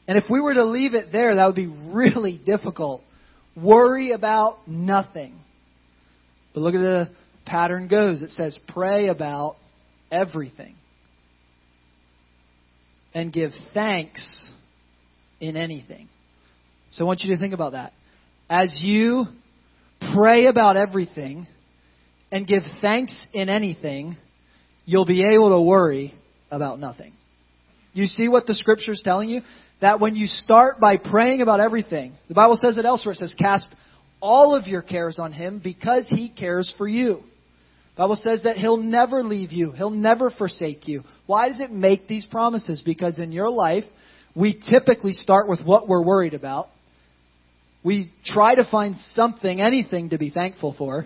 And 0.07 0.19
if 0.19 0.25
we 0.29 0.39
were 0.39 0.53
to 0.53 0.65
leave 0.65 0.93
it 0.93 1.11
there, 1.11 1.33
that 1.33 1.45
would 1.47 1.55
be 1.55 1.65
really 1.67 2.39
difficult. 2.45 3.01
Worry 3.55 4.11
about 4.11 4.67
nothing. 4.67 5.33
But 6.53 6.61
look 6.61 6.75
at 6.75 6.79
the 6.79 7.09
pattern 7.45 7.87
goes. 7.87 8.21
It 8.21 8.29
says, 8.29 8.59
pray 8.67 9.07
about 9.07 9.55
everything. 10.15 10.75
And 13.13 13.31
give 13.31 13.51
thanks 13.73 14.51
in 15.39 15.55
anything. 15.55 16.09
So 16.93 17.05
I 17.05 17.07
want 17.07 17.21
you 17.21 17.33
to 17.35 17.39
think 17.39 17.53
about 17.53 17.73
that. 17.73 17.93
As 18.49 18.79
you 18.81 19.25
pray 20.13 20.45
about 20.45 20.77
everything 20.77 21.47
and 22.31 22.47
give 22.47 22.63
thanks 22.81 23.27
in 23.33 23.49
anything, 23.49 24.17
you'll 24.85 25.05
be 25.05 25.23
able 25.23 25.57
to 25.57 25.61
worry 25.61 26.13
about 26.51 26.79
nothing. 26.79 27.13
You 27.93 28.05
see 28.05 28.27
what 28.27 28.45
the 28.45 28.53
scripture 28.53 28.91
is 28.91 29.01
telling 29.03 29.29
you? 29.29 29.41
That 29.81 29.99
when 29.99 30.15
you 30.15 30.27
start 30.27 30.79
by 30.79 30.97
praying 30.97 31.41
about 31.41 31.59
everything, 31.59 32.13
the 32.27 32.33
Bible 32.33 32.55
says 32.55 32.77
it 32.77 32.85
elsewhere. 32.85 33.13
It 33.13 33.17
says, 33.17 33.35
cast 33.37 33.73
all 34.21 34.55
of 34.55 34.67
your 34.67 34.81
cares 34.81 35.19
on 35.19 35.33
him 35.33 35.61
because 35.63 36.07
he 36.09 36.29
cares 36.29 36.73
for 36.77 36.87
you. 36.87 37.23
Bible 37.97 38.17
says 38.17 38.43
that 38.43 38.57
he'll 38.57 38.77
never 38.77 39.23
leave 39.23 39.53
you. 39.53 39.71
He'll 39.71 39.89
never 39.89 40.29
forsake 40.29 40.87
you. 40.87 41.03
Why 41.27 41.47
does 41.47 41.61
it 41.61 41.71
make 41.71 42.07
these 42.07 42.25
promises? 42.25 42.81
Because 42.85 43.17
in 43.17 43.31
your 43.31 43.49
life, 43.49 43.85
we 44.35 44.61
typically 44.69 45.13
start 45.13 45.47
with 45.47 45.63
what 45.63 45.87
we're 45.87 46.03
worried 46.03 46.33
about. 46.33 46.67
We 47.83 48.11
try 48.25 48.55
to 48.55 48.65
find 48.69 48.97
something, 49.11 49.61
anything 49.61 50.09
to 50.09 50.17
be 50.17 50.29
thankful 50.29 50.75
for. 50.77 51.05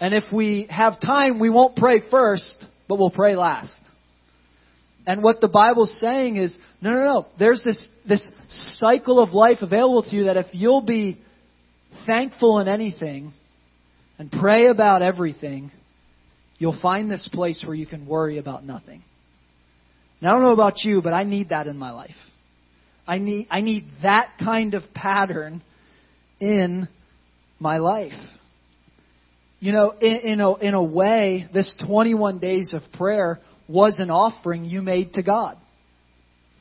And 0.00 0.14
if 0.14 0.24
we 0.32 0.66
have 0.70 1.00
time, 1.00 1.38
we 1.38 1.50
won't 1.50 1.76
pray 1.76 2.00
first, 2.10 2.66
but 2.88 2.98
we'll 2.98 3.10
pray 3.10 3.36
last. 3.36 3.78
And 5.06 5.22
what 5.22 5.40
the 5.40 5.48
Bible's 5.48 5.96
saying 6.00 6.36
is, 6.36 6.58
no, 6.80 6.90
no, 6.90 7.00
no. 7.00 7.26
There's 7.38 7.62
this, 7.64 7.86
this 8.08 8.28
cycle 8.48 9.20
of 9.20 9.30
life 9.30 9.58
available 9.60 10.02
to 10.02 10.16
you 10.16 10.24
that 10.24 10.36
if 10.36 10.46
you'll 10.52 10.82
be 10.82 11.20
thankful 12.06 12.58
in 12.58 12.66
anything 12.66 13.32
and 14.18 14.30
pray 14.30 14.66
about 14.66 15.02
everything, 15.02 15.70
you'll 16.58 16.78
find 16.80 17.10
this 17.10 17.28
place 17.32 17.62
where 17.66 17.74
you 17.74 17.86
can 17.86 18.06
worry 18.06 18.38
about 18.38 18.64
nothing. 18.64 19.02
And 20.20 20.28
I 20.28 20.32
don't 20.32 20.42
know 20.42 20.52
about 20.52 20.84
you, 20.84 21.02
but 21.02 21.12
I 21.12 21.24
need 21.24 21.48
that 21.48 21.66
in 21.66 21.76
my 21.76 21.90
life. 21.90 22.10
I 23.06 23.18
need, 23.18 23.48
I 23.50 23.60
need 23.60 23.84
that 24.02 24.34
kind 24.38 24.74
of 24.74 24.82
pattern 24.94 25.62
in 26.40 26.88
my 27.58 27.78
life. 27.78 28.12
You 29.58 29.72
know, 29.72 29.90
in, 30.00 30.32
in, 30.32 30.40
a, 30.40 30.54
in 30.56 30.74
a 30.74 30.82
way, 30.82 31.46
this 31.52 31.74
21 31.86 32.38
days 32.38 32.72
of 32.74 32.82
prayer 32.96 33.40
was 33.68 33.98
an 33.98 34.10
offering 34.10 34.64
you 34.64 34.82
made 34.82 35.14
to 35.14 35.22
God. 35.22 35.56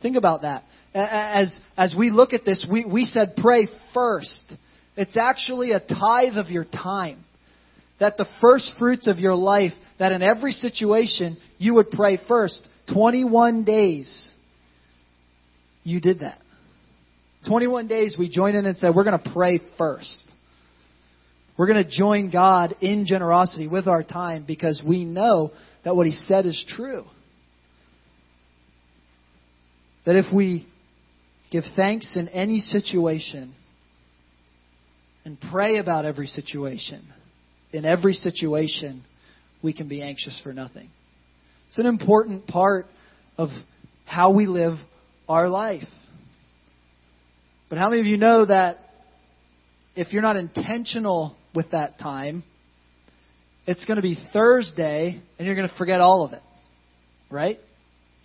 Think 0.02 0.18
about 0.18 0.42
that. 0.42 0.64
As, 0.94 1.60
as 1.78 1.96
we 1.98 2.10
look 2.10 2.34
at 2.34 2.44
this, 2.44 2.66
we, 2.72 2.86
we 2.86 3.06
said 3.06 3.34
pray 3.38 3.68
first. 3.94 4.54
It's 4.96 5.18
actually 5.18 5.72
a 5.72 5.80
tithe 5.80 6.38
of 6.38 6.50
your 6.50 6.66
time. 6.66 7.24
That 8.02 8.18
the 8.18 8.26
first 8.42 8.74
fruits 8.80 9.06
of 9.06 9.20
your 9.20 9.36
life, 9.36 9.74
that 10.00 10.12
in 10.12 10.24
every 10.24 10.52
situation 10.52 11.38
you 11.60 11.76
would 11.76 11.92
pray 11.92 12.20
first. 12.28 12.68
21 12.92 13.64
days, 13.64 14.34
you 15.84 16.02
did 16.02 16.20
that. 16.22 16.40
21 17.48 17.88
days 17.88 18.16
we 18.18 18.28
joined 18.28 18.58
in 18.58 18.66
and 18.66 18.76
said, 18.76 18.96
we're 18.96 19.04
going 19.04 19.22
to 19.22 19.32
pray 19.32 19.62
first. 19.78 20.28
We're 21.58 21.68
going 21.68 21.84
to 21.84 21.90
join 21.90 22.32
God 22.32 22.76
in 22.82 23.06
generosity 23.06 23.68
with 23.68 23.88
our 23.88 24.02
time 24.02 24.46
because 24.48 24.82
we 24.84 25.06
know 25.06 25.52
that 25.86 25.96
what 25.96 26.08
He 26.08 26.14
said 26.14 26.48
is 26.48 26.66
true. 26.76 27.06
That 30.08 30.16
if 30.16 30.34
we 30.34 30.68
give 31.52 31.66
thanks 31.76 32.18
in 32.18 32.30
any 32.30 32.62
situation 32.62 33.54
and 35.24 35.38
pray 35.52 35.78
about 35.78 36.06
every 36.06 36.26
situation, 36.26 37.06
in 37.74 37.86
every 37.86 38.14
situation, 38.14 39.04
we 39.62 39.74
can 39.74 39.88
be 39.88 40.02
anxious 40.02 40.40
for 40.44 40.54
nothing. 40.54 40.90
It's 41.68 41.80
an 41.80 41.86
important 41.86 42.48
part 42.48 42.88
of 43.38 43.50
how 44.06 44.34
we 44.34 44.46
live 44.46 44.78
our 45.30 45.48
life. 45.48 45.88
But 47.70 47.78
how 47.78 47.90
many 47.90 48.02
of 48.02 48.08
you 48.08 48.18
know 48.18 48.46
that 48.46 48.78
if 49.96 50.12
you're 50.12 50.22
not 50.22 50.36
intentional 50.36 51.36
with 51.56 51.72
that 51.72 52.00
time, 52.00 52.44
it's 53.66 53.86
going 53.86 53.96
to 53.96 54.02
be 54.02 54.18
Thursday 54.34 55.22
and 55.38 55.46
you're 55.46 55.56
going 55.56 55.70
to 55.70 55.76
forget 55.76 56.02
all 56.02 56.26
of 56.26 56.34
it? 56.34 56.42
Right? 57.30 57.60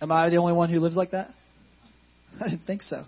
Am 0.01 0.11
I 0.11 0.29
the 0.29 0.37
only 0.37 0.53
one 0.53 0.69
who 0.69 0.79
lives 0.79 0.95
like 0.95 1.11
that? 1.11 1.31
I 2.41 2.49
didn't 2.49 2.65
think 2.65 2.83
so. 2.83 3.05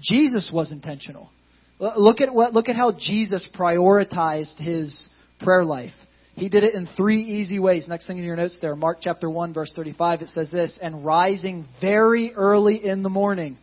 Jesus 0.00 0.50
was 0.52 0.72
intentional. 0.72 1.30
Look 1.78 2.20
at 2.20 2.32
what 2.32 2.52
look 2.52 2.68
at 2.68 2.76
how 2.76 2.92
Jesus 2.92 3.48
prioritized 3.58 4.56
his 4.58 5.08
prayer 5.42 5.64
life. 5.64 5.92
He 6.34 6.48
did 6.48 6.64
it 6.64 6.74
in 6.74 6.86
three 6.96 7.20
easy 7.20 7.58
ways. 7.58 7.86
Next 7.88 8.06
thing 8.06 8.18
in 8.18 8.24
your 8.24 8.36
notes 8.36 8.58
there, 8.62 8.74
Mark 8.74 8.98
chapter 9.00 9.28
1 9.28 9.52
verse 9.52 9.72
35, 9.76 10.22
it 10.22 10.28
says 10.28 10.50
this, 10.50 10.78
and 10.80 11.04
rising 11.04 11.66
very 11.80 12.32
early 12.34 12.84
in 12.84 13.02
the 13.02 13.10
morning, 13.10 13.58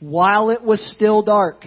while 0.00 0.50
it 0.50 0.62
was 0.62 0.94
still 0.96 1.22
dark, 1.22 1.64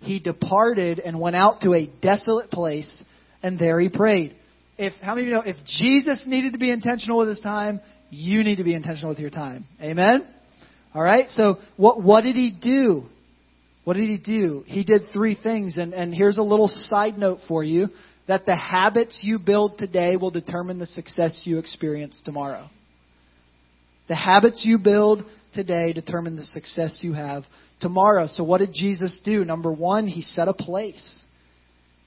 he 0.00 0.18
departed 0.18 0.98
and 0.98 1.18
went 1.18 1.36
out 1.36 1.62
to 1.62 1.74
a 1.74 1.86
desolate 2.02 2.50
place, 2.50 3.02
and 3.42 3.58
there 3.58 3.80
he 3.80 3.88
prayed. 3.88 4.36
If 4.76 4.94
how 5.02 5.14
many 5.14 5.26
of 5.26 5.28
you 5.28 5.34
know 5.34 5.42
if 5.44 5.56
Jesus 5.66 6.24
needed 6.26 6.52
to 6.54 6.58
be 6.58 6.70
intentional 6.70 7.18
with 7.18 7.28
his 7.28 7.40
time, 7.40 7.80
you 8.10 8.44
need 8.44 8.56
to 8.56 8.64
be 8.64 8.74
intentional 8.74 9.10
with 9.10 9.18
your 9.18 9.30
time. 9.30 9.64
Amen? 9.80 10.26
All 10.94 11.02
right? 11.02 11.28
So 11.30 11.58
what 11.76 12.02
what 12.02 12.22
did 12.22 12.36
he 12.36 12.50
do? 12.50 13.04
What 13.84 13.94
did 13.94 14.08
he 14.08 14.18
do? 14.18 14.62
He 14.66 14.84
did 14.84 15.02
three 15.12 15.36
things, 15.40 15.76
and, 15.78 15.94
and 15.94 16.14
here's 16.14 16.38
a 16.38 16.42
little 16.42 16.68
side 16.68 17.16
note 17.18 17.40
for 17.48 17.64
you 17.64 17.88
that 18.30 18.46
the 18.46 18.54
habits 18.54 19.18
you 19.24 19.40
build 19.40 19.76
today 19.76 20.14
will 20.14 20.30
determine 20.30 20.78
the 20.78 20.86
success 20.86 21.42
you 21.42 21.58
experience 21.58 22.22
tomorrow. 22.24 22.70
The 24.06 24.14
habits 24.14 24.62
you 24.64 24.78
build 24.78 25.24
today 25.52 25.92
determine 25.92 26.36
the 26.36 26.44
success 26.44 27.00
you 27.00 27.12
have 27.12 27.42
tomorrow. 27.80 28.28
So, 28.28 28.44
what 28.44 28.58
did 28.58 28.72
Jesus 28.72 29.20
do? 29.24 29.44
Number 29.44 29.72
one, 29.72 30.06
he 30.06 30.22
set 30.22 30.46
a 30.46 30.52
place. 30.52 31.24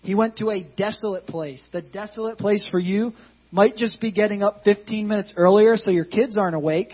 He 0.02 0.16
went 0.16 0.38
to 0.38 0.50
a 0.50 0.66
desolate 0.78 1.26
place. 1.26 1.68
The 1.74 1.82
desolate 1.82 2.38
place 2.38 2.66
for 2.72 2.80
you 2.80 3.12
might 3.52 3.76
just 3.76 4.00
be 4.00 4.14
getting 4.14 4.44
up 4.44 4.62
15 4.64 5.06
minutes 5.06 5.34
earlier 5.36 5.76
so 5.76 5.92
your 5.92 6.06
kids 6.06 6.38
aren't 6.38 6.56
awake, 6.56 6.94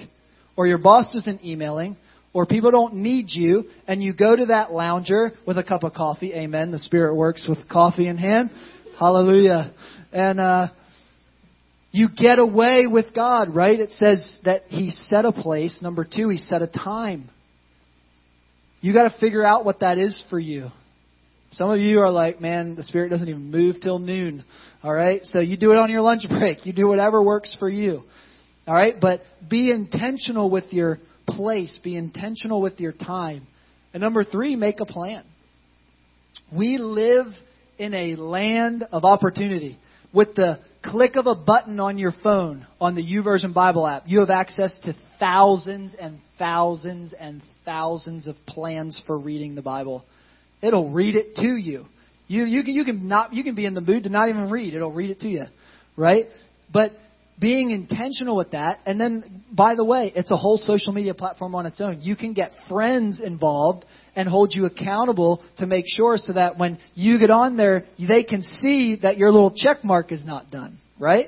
or 0.58 0.66
your 0.66 0.80
boss 0.80 1.14
isn't 1.14 1.46
emailing, 1.46 1.98
or 2.34 2.48
people 2.48 2.72
don't 2.72 2.96
need 2.96 3.28
you, 3.30 3.66
and 3.88 4.02
you 4.02 4.12
go 4.12 4.36
to 4.36 4.48
that 4.48 4.72
lounger 4.72 5.34
with 5.46 5.60
a 5.60 5.64
cup 5.64 5.84
of 5.84 5.94
coffee. 5.94 6.34
Amen. 6.34 6.72
The 6.72 6.80
Spirit 6.80 7.14
works 7.14 7.48
with 7.48 7.70
coffee 7.70 8.08
in 8.08 8.18
hand. 8.18 8.50
Hallelujah. 9.00 9.74
And 10.12 10.42
uh, 10.42 10.68
you 11.92 12.10
get 12.14 12.38
away 12.38 12.86
with 12.86 13.16
God, 13.16 13.56
right? 13.56 13.80
It 13.80 13.92
says 13.92 14.40
that 14.44 14.64
He 14.68 14.90
set 14.92 15.24
a 15.24 15.32
place. 15.32 15.80
Number 15.82 16.04
two, 16.04 16.28
He 16.28 16.38
set 16.38 16.62
a 16.62 16.68
time. 16.68 17.30
You 18.82 18.92
got 18.92 19.10
to 19.10 19.18
figure 19.20 19.46
out 19.46 19.64
what 19.64 19.80
that 19.80 19.98
is 19.98 20.22
for 20.30 20.38
you. 20.38 20.68
Some 21.54 21.72
of 21.72 21.80
you 21.80 22.02
are 22.02 22.12
like, 22.12 22.42
man, 22.42 22.76
the 22.76 22.84
Spirit 22.84 23.10
doesn't 23.10 23.28
even 23.28 23.50
move 23.50 23.78
till 23.82 24.00
noon. 24.00 24.44
All 24.84 24.94
right? 24.94 25.22
So 25.24 25.40
you 25.40 25.56
do 25.56 25.72
it 25.72 25.78
on 25.78 25.90
your 25.90 26.02
lunch 26.02 26.24
break. 26.30 26.66
You 26.66 26.74
do 26.74 26.88
whatever 26.88 27.24
works 27.24 27.56
for 27.58 27.70
you. 27.70 28.04
All 28.68 28.74
right? 28.74 28.96
But 29.00 29.22
be 29.50 29.72
intentional 29.72 30.52
with 30.52 30.74
your 30.74 31.00
place, 31.26 31.80
be 31.84 31.96
intentional 31.96 32.62
with 32.62 32.82
your 32.82 32.92
time. 32.92 33.48
And 33.94 34.02
number 34.02 34.26
three, 34.26 34.58
make 34.58 34.82
a 34.82 34.86
plan. 34.86 35.24
We 36.54 36.78
live 36.78 37.28
in 37.80 37.94
a 37.94 38.16
land 38.16 38.84
of 38.92 39.06
opportunity. 39.06 39.80
With 40.14 40.36
the 40.36 40.60
click 40.84 41.16
of 41.16 41.26
a 41.26 41.36
button 41.36 41.80
on 41.80 41.98
your 41.98 42.14
phone 42.24 42.68
on 42.80 42.96
the 42.96 43.02
YouVersion 43.02 43.54
Bible 43.54 43.88
app, 43.88 44.04
you 44.06 44.20
have 44.20 44.30
access 44.30 44.78
to 44.84 44.94
thousands 45.20 45.96
and 46.00 46.20
thousands 46.38 47.14
and 47.18 47.42
thousands 47.66 48.28
of 48.28 48.36
plans 48.48 49.02
for 49.08 49.18
reading 49.18 49.56
the 49.56 49.62
Bible. 49.62 50.06
It'll 50.62 50.92
read 50.92 51.16
it 51.16 51.36
to 51.36 51.56
you. 51.56 51.86
You 52.28 52.46
you 52.46 52.64
can 52.64 52.74
you 52.74 52.84
can 52.84 53.08
not 53.08 53.34
you 53.34 53.44
can 53.44 53.56
be 53.56 53.66
in 53.66 53.74
the 53.74 53.82
mood 53.82 54.04
to 54.04 54.10
not 54.10 54.30
even 54.30 54.50
read. 54.50 54.74
It'll 54.74 54.94
read 54.94 55.10
it 55.10 55.22
to 55.22 55.28
you, 55.28 55.46
right? 55.96 56.26
But 56.72 56.92
being 57.40 57.72
intentional 57.72 58.36
with 58.36 58.52
that, 58.52 58.80
and 58.86 59.00
then 59.00 59.44
by 59.52 59.76
the 59.76 59.86
way, 59.86 60.12
it's 60.14 60.30
a 60.30 60.36
whole 60.36 60.58
social 60.58 60.92
media 60.92 61.14
platform 61.14 61.56
on 61.56 61.66
its 61.66 61.80
own. 61.80 62.02
You 62.02 62.16
can 62.16 62.34
get 62.34 62.52
friends 62.68 63.22
involved 63.22 63.86
and 64.20 64.28
hold 64.28 64.54
you 64.54 64.66
accountable 64.66 65.42
to 65.60 65.66
make 65.66 65.86
sure 65.88 66.18
so 66.18 66.34
that 66.34 66.58
when 66.58 66.78
you 66.94 67.18
get 67.20 67.30
on 67.30 67.56
there, 67.56 67.86
they 68.06 68.26
can 68.26 68.44
see 68.44 68.98
that 69.02 69.18
your 69.18 69.32
little 69.32 69.54
check 69.56 69.78
mark 69.82 70.12
is 70.12 70.26
not 70.26 70.52
done, 70.52 70.78
right? 71.00 71.28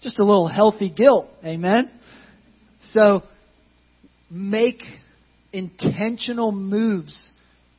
Just 0.00 0.18
a 0.18 0.24
little 0.24 0.48
healthy 0.48 0.88
guilt. 0.88 1.28
Amen? 1.44 1.90
So, 2.88 3.22
make 4.30 4.82
intentional 5.52 6.52
moves 6.52 7.30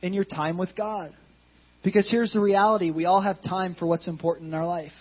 in 0.02 0.12
your 0.12 0.22
time 0.22 0.56
with 0.56 0.76
God. 0.76 1.12
Because 1.82 2.08
here's 2.08 2.32
the 2.32 2.40
reality 2.40 2.92
we 2.92 3.06
all 3.06 3.22
have 3.22 3.42
time 3.42 3.74
for 3.76 3.86
what's 3.86 4.06
important 4.06 4.46
in 4.50 4.54
our 4.54 4.66
life. 4.66 4.92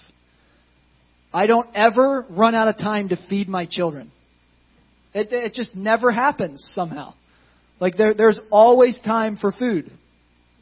I 1.32 1.46
don't 1.46 1.70
ever 1.76 2.26
run 2.28 2.56
out 2.56 2.70
of 2.70 2.80
time 2.80 3.10
to 3.10 3.18
feed 3.30 3.48
my 3.48 3.68
children. 3.70 4.12
It, 5.14 5.28
it 5.32 5.54
just 5.54 5.76
never 5.76 6.10
happens 6.10 6.68
somehow. 6.74 7.14
Like 7.80 7.98
there, 7.98 8.14
there's 8.14 8.40
always 8.52 9.00
time 9.02 9.38
for 9.38 9.52
food. 9.52 9.92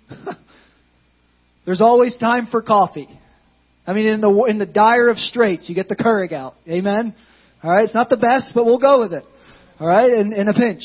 there's 1.65 1.81
always 1.81 2.15
time 2.17 2.47
for 2.49 2.61
coffee. 2.61 3.07
I 3.85 3.93
mean, 3.93 4.07
in 4.07 4.21
the 4.21 4.45
in 4.47 4.57
the 4.59 4.65
dire 4.65 5.09
of 5.09 5.17
straits, 5.17 5.67
you 5.67 5.75
get 5.75 5.87
the 5.87 5.95
Keurig 5.95 6.33
out. 6.33 6.53
Amen. 6.67 7.15
All 7.63 7.71
right, 7.71 7.83
it's 7.83 7.93
not 7.93 8.09
the 8.09 8.17
best, 8.17 8.53
but 8.55 8.65
we'll 8.65 8.79
go 8.79 8.99
with 8.99 9.13
it. 9.13 9.23
All 9.79 9.87
right, 9.87 10.09
in, 10.11 10.33
in 10.33 10.47
a 10.47 10.53
pinch. 10.53 10.83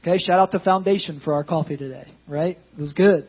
Okay, 0.00 0.18
shout 0.18 0.40
out 0.40 0.50
to 0.52 0.60
Foundation 0.60 1.20
for 1.24 1.34
our 1.34 1.44
coffee 1.44 1.76
today. 1.76 2.06
Right, 2.28 2.56
it 2.76 2.80
was 2.80 2.92
good. 2.92 3.28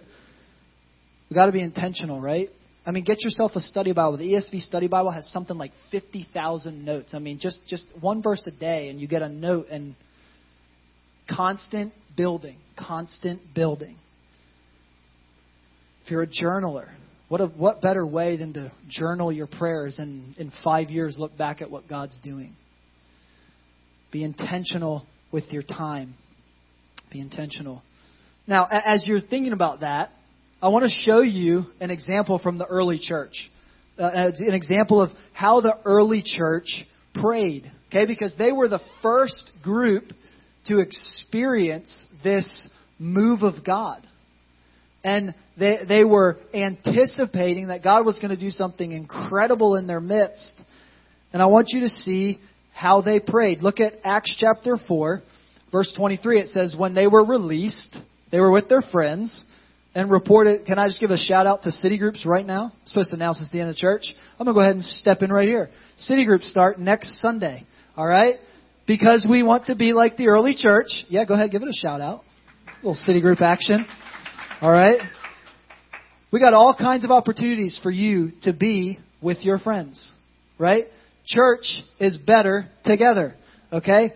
We 1.30 1.36
got 1.36 1.48
to 1.48 1.52
be 1.52 1.62
intentional, 1.62 2.20
right? 2.20 2.50
I 2.86 2.92
mean, 2.92 3.04
get 3.04 3.24
yourself 3.24 3.54
a 3.56 3.60
study 3.60 3.94
Bible. 3.94 4.18
The 4.18 4.34
ESV 4.34 4.62
study 4.62 4.88
Bible 4.88 5.12
has 5.12 5.28
something 5.32 5.58
like 5.58 5.72
50,000 5.92 6.84
notes. 6.84 7.14
I 7.14 7.20
mean, 7.20 7.40
just, 7.40 7.60
just 7.68 7.88
one 8.02 8.22
verse 8.22 8.46
a 8.46 8.52
day, 8.52 8.90
and 8.90 9.00
you 9.00 9.08
get 9.08 9.22
a 9.22 9.30
note 9.30 9.68
and 9.70 9.96
constant 11.30 11.94
building, 12.16 12.58
constant 12.78 13.42
building. 13.54 13.98
If 16.04 16.12
you're 16.12 16.24
a 16.24 16.28
journaler, 16.28 16.90
what, 17.30 17.42
a, 17.42 17.48
what 17.48 17.82
better 17.82 18.06
way 18.06 18.38
than 18.38 18.54
to 18.54 18.72
journal 18.90 19.32
your 19.32 19.48
prayers 19.48 20.00
and 20.00 20.38
in 20.38 20.52
five 20.64 20.90
years 20.90 21.16
look 21.18 21.38
back 21.38 21.62
at 21.62 21.72
what 21.72 21.88
God's 21.88 22.20
doing? 22.24 22.56
Be 24.12 24.24
intentional 24.24 25.06
with 25.32 25.46
your 25.50 25.64
time. 25.64 26.14
Be 27.12 27.20
intentional. 27.20 27.82
Now, 28.46 28.68
as 28.70 29.04
you're 29.08 29.22
thinking 29.22 29.54
about 29.54 29.80
that, 29.80 30.12
I 30.62 30.70
want 30.70 30.86
to 30.86 30.92
show 31.06 31.22
you 31.22 31.64
an 31.80 31.90
example 31.90 32.40
from 32.40 32.58
the 32.58 32.66
early 32.66 33.00
church. 33.00 33.34
Uh, 33.98 34.32
an 34.38 34.54
example 34.54 35.02
of 35.02 35.12
how 35.34 35.62
the 35.62 35.78
early 35.86 36.24
church 36.24 36.68
prayed. 37.14 37.72
Okay, 37.90 38.06
because 38.06 38.36
they 38.38 38.52
were 38.52 38.68
the 38.68 38.82
first 39.02 39.52
group 39.64 40.04
to 40.66 40.80
experience 40.80 42.06
this 42.24 42.70
move 43.00 43.44
of 43.44 43.66
God. 43.66 44.06
And 45.04 45.36
they, 45.58 45.80
they 45.88 46.04
were 46.04 46.38
anticipating 46.54 47.68
that 47.68 47.84
God 47.84 48.06
was 48.06 48.20
going 48.20 48.34
to 48.34 48.40
do 48.40 48.52
something 48.52 48.92
incredible 48.92 49.76
in 49.76 49.86
their 49.86 50.00
midst. 50.00 50.54
And 51.34 51.42
I 51.42 51.48
want 51.48 51.68
you 51.70 51.82
to 51.82 51.90
see 51.90 52.40
how 52.74 53.02
they 53.02 53.20
prayed. 53.20 53.62
Look 53.62 53.80
at 53.80 53.94
Acts 54.04 54.36
chapter 54.38 54.78
4, 54.88 55.22
verse 55.72 55.94
23. 55.98 56.40
It 56.40 56.48
says, 56.50 56.76
When 56.78 56.96
they 56.96 57.08
were 57.08 57.26
released, 57.26 57.98
they 58.32 58.40
were 58.40 58.52
with 58.52 58.70
their 58.70 58.82
friends 58.82 59.46
and 59.94 60.10
reported. 60.10 60.66
Can 60.66 60.80
I 60.80 60.88
just 60.88 61.00
give 61.00 61.12
a 61.12 61.18
shout 61.18 61.46
out 61.46 61.64
to 61.64 61.72
city 61.72 61.98
groups 61.98 62.26
right 62.26 62.46
now? 62.46 62.72
I'm 62.74 62.88
supposed 62.88 63.10
to 63.10 63.16
announce 63.16 63.40
this 63.40 63.50
at 63.50 63.52
the 63.52 63.60
end 63.60 63.70
of 63.70 63.76
church. 63.76 64.04
I'm 64.40 64.46
going 64.46 64.56
to 64.56 64.58
go 64.58 64.62
ahead 64.62 64.76
and 64.76 64.84
step 64.84 65.22
in 65.22 65.32
right 65.32 65.48
here. 65.48 65.70
City 65.98 66.26
groups 66.26 66.50
start 66.50 66.80
next 66.80 67.22
Sunday. 67.22 67.66
All 67.96 68.08
right? 68.08 68.36
Because 68.86 69.26
we 69.30 69.44
want 69.44 69.68
to 69.68 69.76
be 69.76 69.94
like 69.94 70.18
the 70.18 70.28
early 70.28 70.56
church. 70.56 70.88
Yeah, 71.08 71.26
go 71.26 71.36
ahead, 71.36 71.52
give 71.52 71.62
it 71.62 71.70
a 71.70 71.74
shout 71.74 72.02
out. 72.02 72.22
A 72.68 72.76
little 72.78 72.96
city 72.96 73.22
group 73.22 73.42
action. 73.42 73.86
All 74.62 74.72
right? 74.72 75.00
We 76.32 76.40
got 76.40 76.54
all 76.54 76.76
kinds 76.76 77.06
of 77.06 77.12
opportunities 77.12 77.80
for 77.82 77.92
you 77.92 78.32
to 78.42 78.54
be 78.54 79.00
with 79.22 79.38
your 79.42 79.58
friends. 79.60 80.12
Right? 80.60 80.86
Church 81.26 81.66
is 82.00 82.18
better 82.18 82.68
together. 82.84 83.36
Okay? 83.72 84.14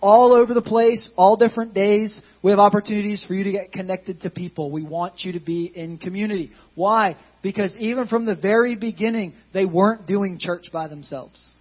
All 0.00 0.32
over 0.32 0.54
the 0.54 0.62
place, 0.62 1.10
all 1.16 1.36
different 1.36 1.74
days, 1.74 2.20
we 2.42 2.50
have 2.50 2.58
opportunities 2.58 3.24
for 3.26 3.34
you 3.34 3.44
to 3.44 3.52
get 3.52 3.72
connected 3.72 4.22
to 4.22 4.30
people. 4.30 4.70
We 4.70 4.82
want 4.82 5.20
you 5.20 5.32
to 5.32 5.40
be 5.40 5.66
in 5.66 5.98
community. 5.98 6.50
Why? 6.74 7.16
Because 7.42 7.76
even 7.76 8.06
from 8.06 8.24
the 8.24 8.36
very 8.36 8.74
beginning, 8.74 9.34
they 9.52 9.66
weren't 9.66 10.06
doing 10.06 10.38
church 10.40 10.66
by 10.72 10.88
themselves. 10.88 11.54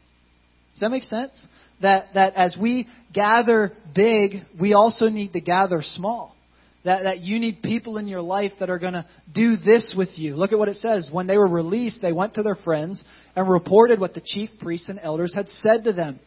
Does 0.73 0.81
that 0.81 0.89
make 0.89 1.03
sense? 1.03 1.45
That, 1.81 2.13
that 2.13 2.33
as 2.35 2.55
we 2.59 2.87
gather 3.13 3.73
big, 3.93 4.35
we 4.59 4.73
also 4.73 5.09
need 5.09 5.33
to 5.33 5.41
gather 5.41 5.81
small. 5.81 6.35
That, 6.83 7.03
that 7.03 7.19
you 7.19 7.39
need 7.39 7.61
people 7.61 7.97
in 7.97 8.07
your 8.07 8.21
life 8.21 8.53
that 8.59 8.71
are 8.71 8.79
going 8.79 8.93
to 8.93 9.05
do 9.31 9.55
this 9.55 9.93
with 9.95 10.09
you. 10.15 10.35
Look 10.35 10.51
at 10.51 10.57
what 10.57 10.67
it 10.67 10.77
says. 10.77 11.09
When 11.11 11.27
they 11.27 11.37
were 11.37 11.47
released, 11.47 12.01
they 12.01 12.11
went 12.11 12.35
to 12.35 12.43
their 12.43 12.55
friends 12.55 13.03
and 13.35 13.47
reported 13.47 13.99
what 13.99 14.15
the 14.15 14.21
chief 14.25 14.49
priests 14.59 14.89
and 14.89 14.99
elders 15.01 15.33
had 15.33 15.47
said 15.49 15.83
to 15.83 15.93
them. 15.93 16.19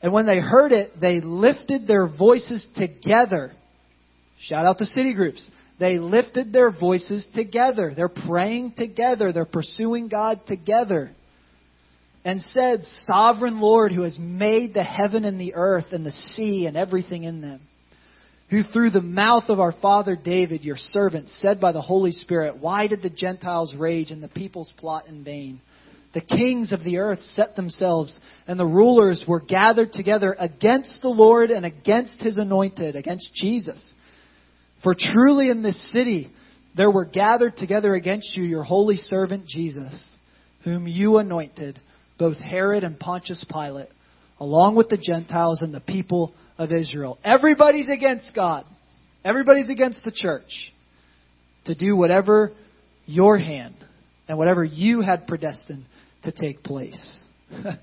And 0.00 0.14
when 0.14 0.24
they 0.24 0.38
heard 0.38 0.72
it, 0.72 0.98
they 0.98 1.20
lifted 1.20 1.86
their 1.86 2.08
voices 2.08 2.66
together. 2.74 3.52
Shout 4.40 4.64
out 4.64 4.78
to 4.78 4.86
city 4.86 5.14
groups. 5.14 5.50
They 5.78 5.98
lifted 5.98 6.54
their 6.54 6.70
voices 6.70 7.28
together. 7.34 7.92
They're 7.94 8.08
praying 8.08 8.74
together. 8.78 9.32
They're 9.32 9.44
pursuing 9.44 10.08
God 10.08 10.40
together 10.46 11.10
and 12.24 12.42
said, 12.42 12.84
Sovereign 13.02 13.60
Lord, 13.60 13.92
who 13.92 14.02
has 14.02 14.18
made 14.18 14.74
the 14.74 14.82
heaven 14.82 15.24
and 15.24 15.40
the 15.40 15.54
earth 15.54 15.92
and 15.92 16.04
the 16.04 16.10
sea 16.10 16.66
and 16.66 16.76
everything 16.76 17.24
in 17.24 17.40
them, 17.40 17.60
who 18.50 18.62
through 18.62 18.90
the 18.90 19.00
mouth 19.00 19.44
of 19.48 19.60
our 19.60 19.72
father 19.72 20.16
David, 20.16 20.62
your 20.62 20.76
servant, 20.76 21.28
said 21.28 21.60
by 21.60 21.72
the 21.72 21.80
Holy 21.80 22.12
Spirit, 22.12 22.58
Why 22.58 22.88
did 22.88 23.02
the 23.02 23.10
Gentiles 23.10 23.74
rage 23.74 24.10
and 24.10 24.22
the 24.22 24.28
peoples 24.28 24.72
plot 24.76 25.06
in 25.06 25.24
vain? 25.24 25.60
The 26.12 26.20
kings 26.20 26.72
of 26.72 26.82
the 26.82 26.98
earth 26.98 27.22
set 27.22 27.54
themselves, 27.54 28.18
and 28.48 28.58
the 28.58 28.66
rulers 28.66 29.24
were 29.28 29.40
gathered 29.40 29.92
together 29.92 30.34
against 30.38 31.00
the 31.02 31.08
Lord 31.08 31.50
and 31.50 31.64
against 31.64 32.20
his 32.20 32.36
anointed, 32.36 32.96
against 32.96 33.30
Jesus. 33.34 33.94
For 34.82 34.94
truly 34.98 35.50
in 35.50 35.62
this 35.62 35.92
city 35.92 36.30
there 36.76 36.90
were 36.90 37.04
gathered 37.04 37.56
together 37.56 37.94
against 37.94 38.36
you 38.36 38.42
your 38.42 38.64
holy 38.64 38.96
servant 38.96 39.46
Jesus, 39.46 40.16
whom 40.64 40.88
you 40.88 41.18
anointed 41.18 41.80
both 42.20 42.36
Herod 42.36 42.84
and 42.84 43.00
Pontius 43.00 43.44
Pilate, 43.50 43.88
along 44.38 44.76
with 44.76 44.90
the 44.90 44.98
Gentiles 44.98 45.62
and 45.62 45.72
the 45.72 45.80
people 45.80 46.34
of 46.58 46.70
Israel. 46.70 47.18
Everybody's 47.24 47.88
against 47.88 48.32
God. 48.36 48.66
Everybody's 49.24 49.70
against 49.70 50.04
the 50.04 50.12
church 50.14 50.72
to 51.64 51.74
do 51.74 51.96
whatever 51.96 52.52
your 53.06 53.38
hand 53.38 53.74
and 54.28 54.36
whatever 54.36 54.62
you 54.62 55.00
had 55.00 55.26
predestined 55.26 55.84
to 56.22 56.30
take 56.30 56.62
place. 56.62 57.24
and 57.50 57.78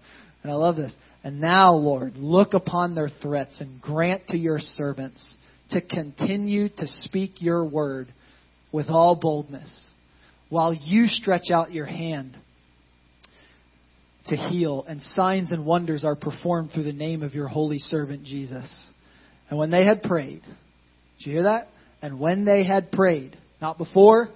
I 0.46 0.54
love 0.54 0.76
this. 0.76 0.94
And 1.24 1.42
now, 1.42 1.74
Lord, 1.74 2.16
look 2.16 2.54
upon 2.54 2.94
their 2.94 3.10
threats 3.10 3.60
and 3.60 3.82
grant 3.82 4.28
to 4.28 4.38
your 4.38 4.60
servants 4.60 5.36
to 5.72 5.82
continue 5.82 6.70
to 6.70 6.88
speak 6.88 7.42
your 7.42 7.66
word 7.66 8.08
with 8.72 8.88
all 8.88 9.16
boldness 9.20 9.92
while 10.50 10.74
you 10.74 11.08
stretch 11.08 11.50
out 11.52 11.72
your 11.72 11.88
hand 11.88 12.38
to 14.28 14.36
heal, 14.36 14.86
and 14.88 15.02
signs 15.02 15.52
and 15.52 15.66
wonders 15.66 16.06
are 16.06 16.16
performed 16.16 16.72
through 16.72 16.84
the 16.84 16.94
name 16.94 17.24
of 17.24 17.34
your 17.34 17.48
holy 17.48 17.80
servant 17.80 18.24
Jesus. 18.24 18.90
And 19.50 19.58
when 19.58 19.72
they 19.72 19.86
had 19.86 20.04
prayed, 20.04 20.42
did 20.42 21.26
you 21.26 21.34
hear 21.34 21.44
that? 21.44 21.68
And 22.02 22.20
when 22.20 22.46
they 22.46 22.64
had 22.64 22.92
prayed, 22.92 23.36
not 23.62 23.78
before, 23.78 24.30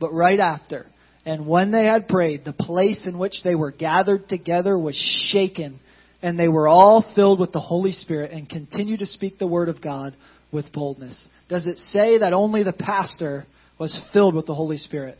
but 0.00 0.12
right 0.12 0.40
after, 0.40 0.86
and 1.26 1.46
when 1.46 1.70
they 1.70 1.84
had 1.84 2.08
prayed, 2.08 2.44
the 2.44 2.52
place 2.52 3.06
in 3.06 3.18
which 3.18 3.42
they 3.42 3.54
were 3.54 3.70
gathered 3.70 4.28
together 4.28 4.78
was 4.78 4.94
shaken, 5.30 5.80
and 6.22 6.38
they 6.38 6.48
were 6.48 6.68
all 6.68 7.04
filled 7.14 7.40
with 7.40 7.52
the 7.52 7.60
Holy 7.60 7.92
Spirit 7.92 8.30
and 8.30 8.48
continued 8.48 9.00
to 9.00 9.06
speak 9.06 9.38
the 9.38 9.46
word 9.46 9.68
of 9.68 9.82
God 9.82 10.14
with 10.52 10.72
boldness. 10.72 11.28
Does 11.48 11.66
it 11.66 11.78
say 11.78 12.18
that 12.18 12.32
only 12.32 12.62
the 12.62 12.72
pastor 12.72 13.46
was 13.78 14.00
filled 14.12 14.34
with 14.34 14.46
the 14.46 14.54
Holy 14.54 14.78
Spirit? 14.78 15.18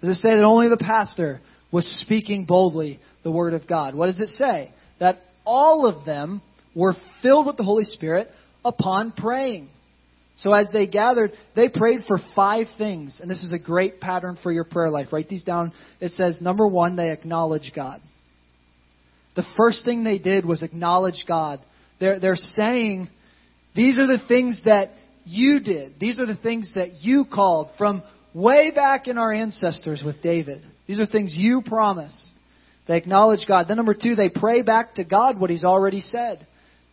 Does 0.00 0.18
it 0.18 0.20
say 0.20 0.34
that 0.34 0.44
only 0.44 0.68
the 0.68 0.76
pastor 0.76 1.40
was 1.74 1.84
speaking 2.00 2.44
boldly 2.44 3.00
the 3.24 3.32
Word 3.32 3.52
of 3.52 3.66
God. 3.66 3.96
What 3.96 4.06
does 4.06 4.20
it 4.20 4.28
say? 4.28 4.72
That 5.00 5.18
all 5.44 5.86
of 5.86 6.06
them 6.06 6.40
were 6.72 6.94
filled 7.20 7.46
with 7.46 7.56
the 7.56 7.64
Holy 7.64 7.82
Spirit 7.82 8.28
upon 8.64 9.10
praying. 9.10 9.68
So 10.36 10.52
as 10.52 10.68
they 10.72 10.86
gathered, 10.86 11.32
they 11.56 11.68
prayed 11.68 12.04
for 12.06 12.18
five 12.36 12.66
things. 12.78 13.18
And 13.20 13.28
this 13.28 13.42
is 13.42 13.52
a 13.52 13.58
great 13.58 14.00
pattern 14.00 14.38
for 14.40 14.52
your 14.52 14.62
prayer 14.62 14.88
life. 14.88 15.08
Write 15.12 15.28
these 15.28 15.42
down. 15.42 15.72
It 16.00 16.12
says, 16.12 16.40
number 16.40 16.64
one, 16.64 16.94
they 16.94 17.10
acknowledge 17.10 17.72
God. 17.74 18.00
The 19.34 19.44
first 19.56 19.84
thing 19.84 20.04
they 20.04 20.18
did 20.18 20.46
was 20.46 20.62
acknowledge 20.62 21.24
God. 21.26 21.58
They're, 21.98 22.20
they're 22.20 22.36
saying, 22.36 23.08
these 23.74 23.98
are 23.98 24.06
the 24.06 24.22
things 24.28 24.60
that 24.64 24.90
you 25.24 25.58
did. 25.58 25.98
These 25.98 26.20
are 26.20 26.26
the 26.26 26.36
things 26.36 26.70
that 26.76 27.02
you 27.02 27.24
called 27.24 27.70
from 27.76 28.04
way 28.34 28.72
back 28.72 29.06
in 29.06 29.16
our 29.16 29.32
ancestors 29.32 30.02
with 30.04 30.20
David. 30.20 30.62
These 30.86 31.00
are 31.00 31.06
things 31.06 31.34
you 31.38 31.62
promise. 31.62 32.32
They 32.86 32.96
acknowledge 32.98 33.46
God. 33.48 33.66
Then, 33.68 33.78
number 33.78 33.94
two, 33.94 34.14
they 34.14 34.28
pray 34.28 34.62
back 34.62 34.96
to 34.96 35.04
God 35.04 35.40
what 35.40 35.50
He's 35.50 35.64
already 35.64 36.00
said. 36.00 36.46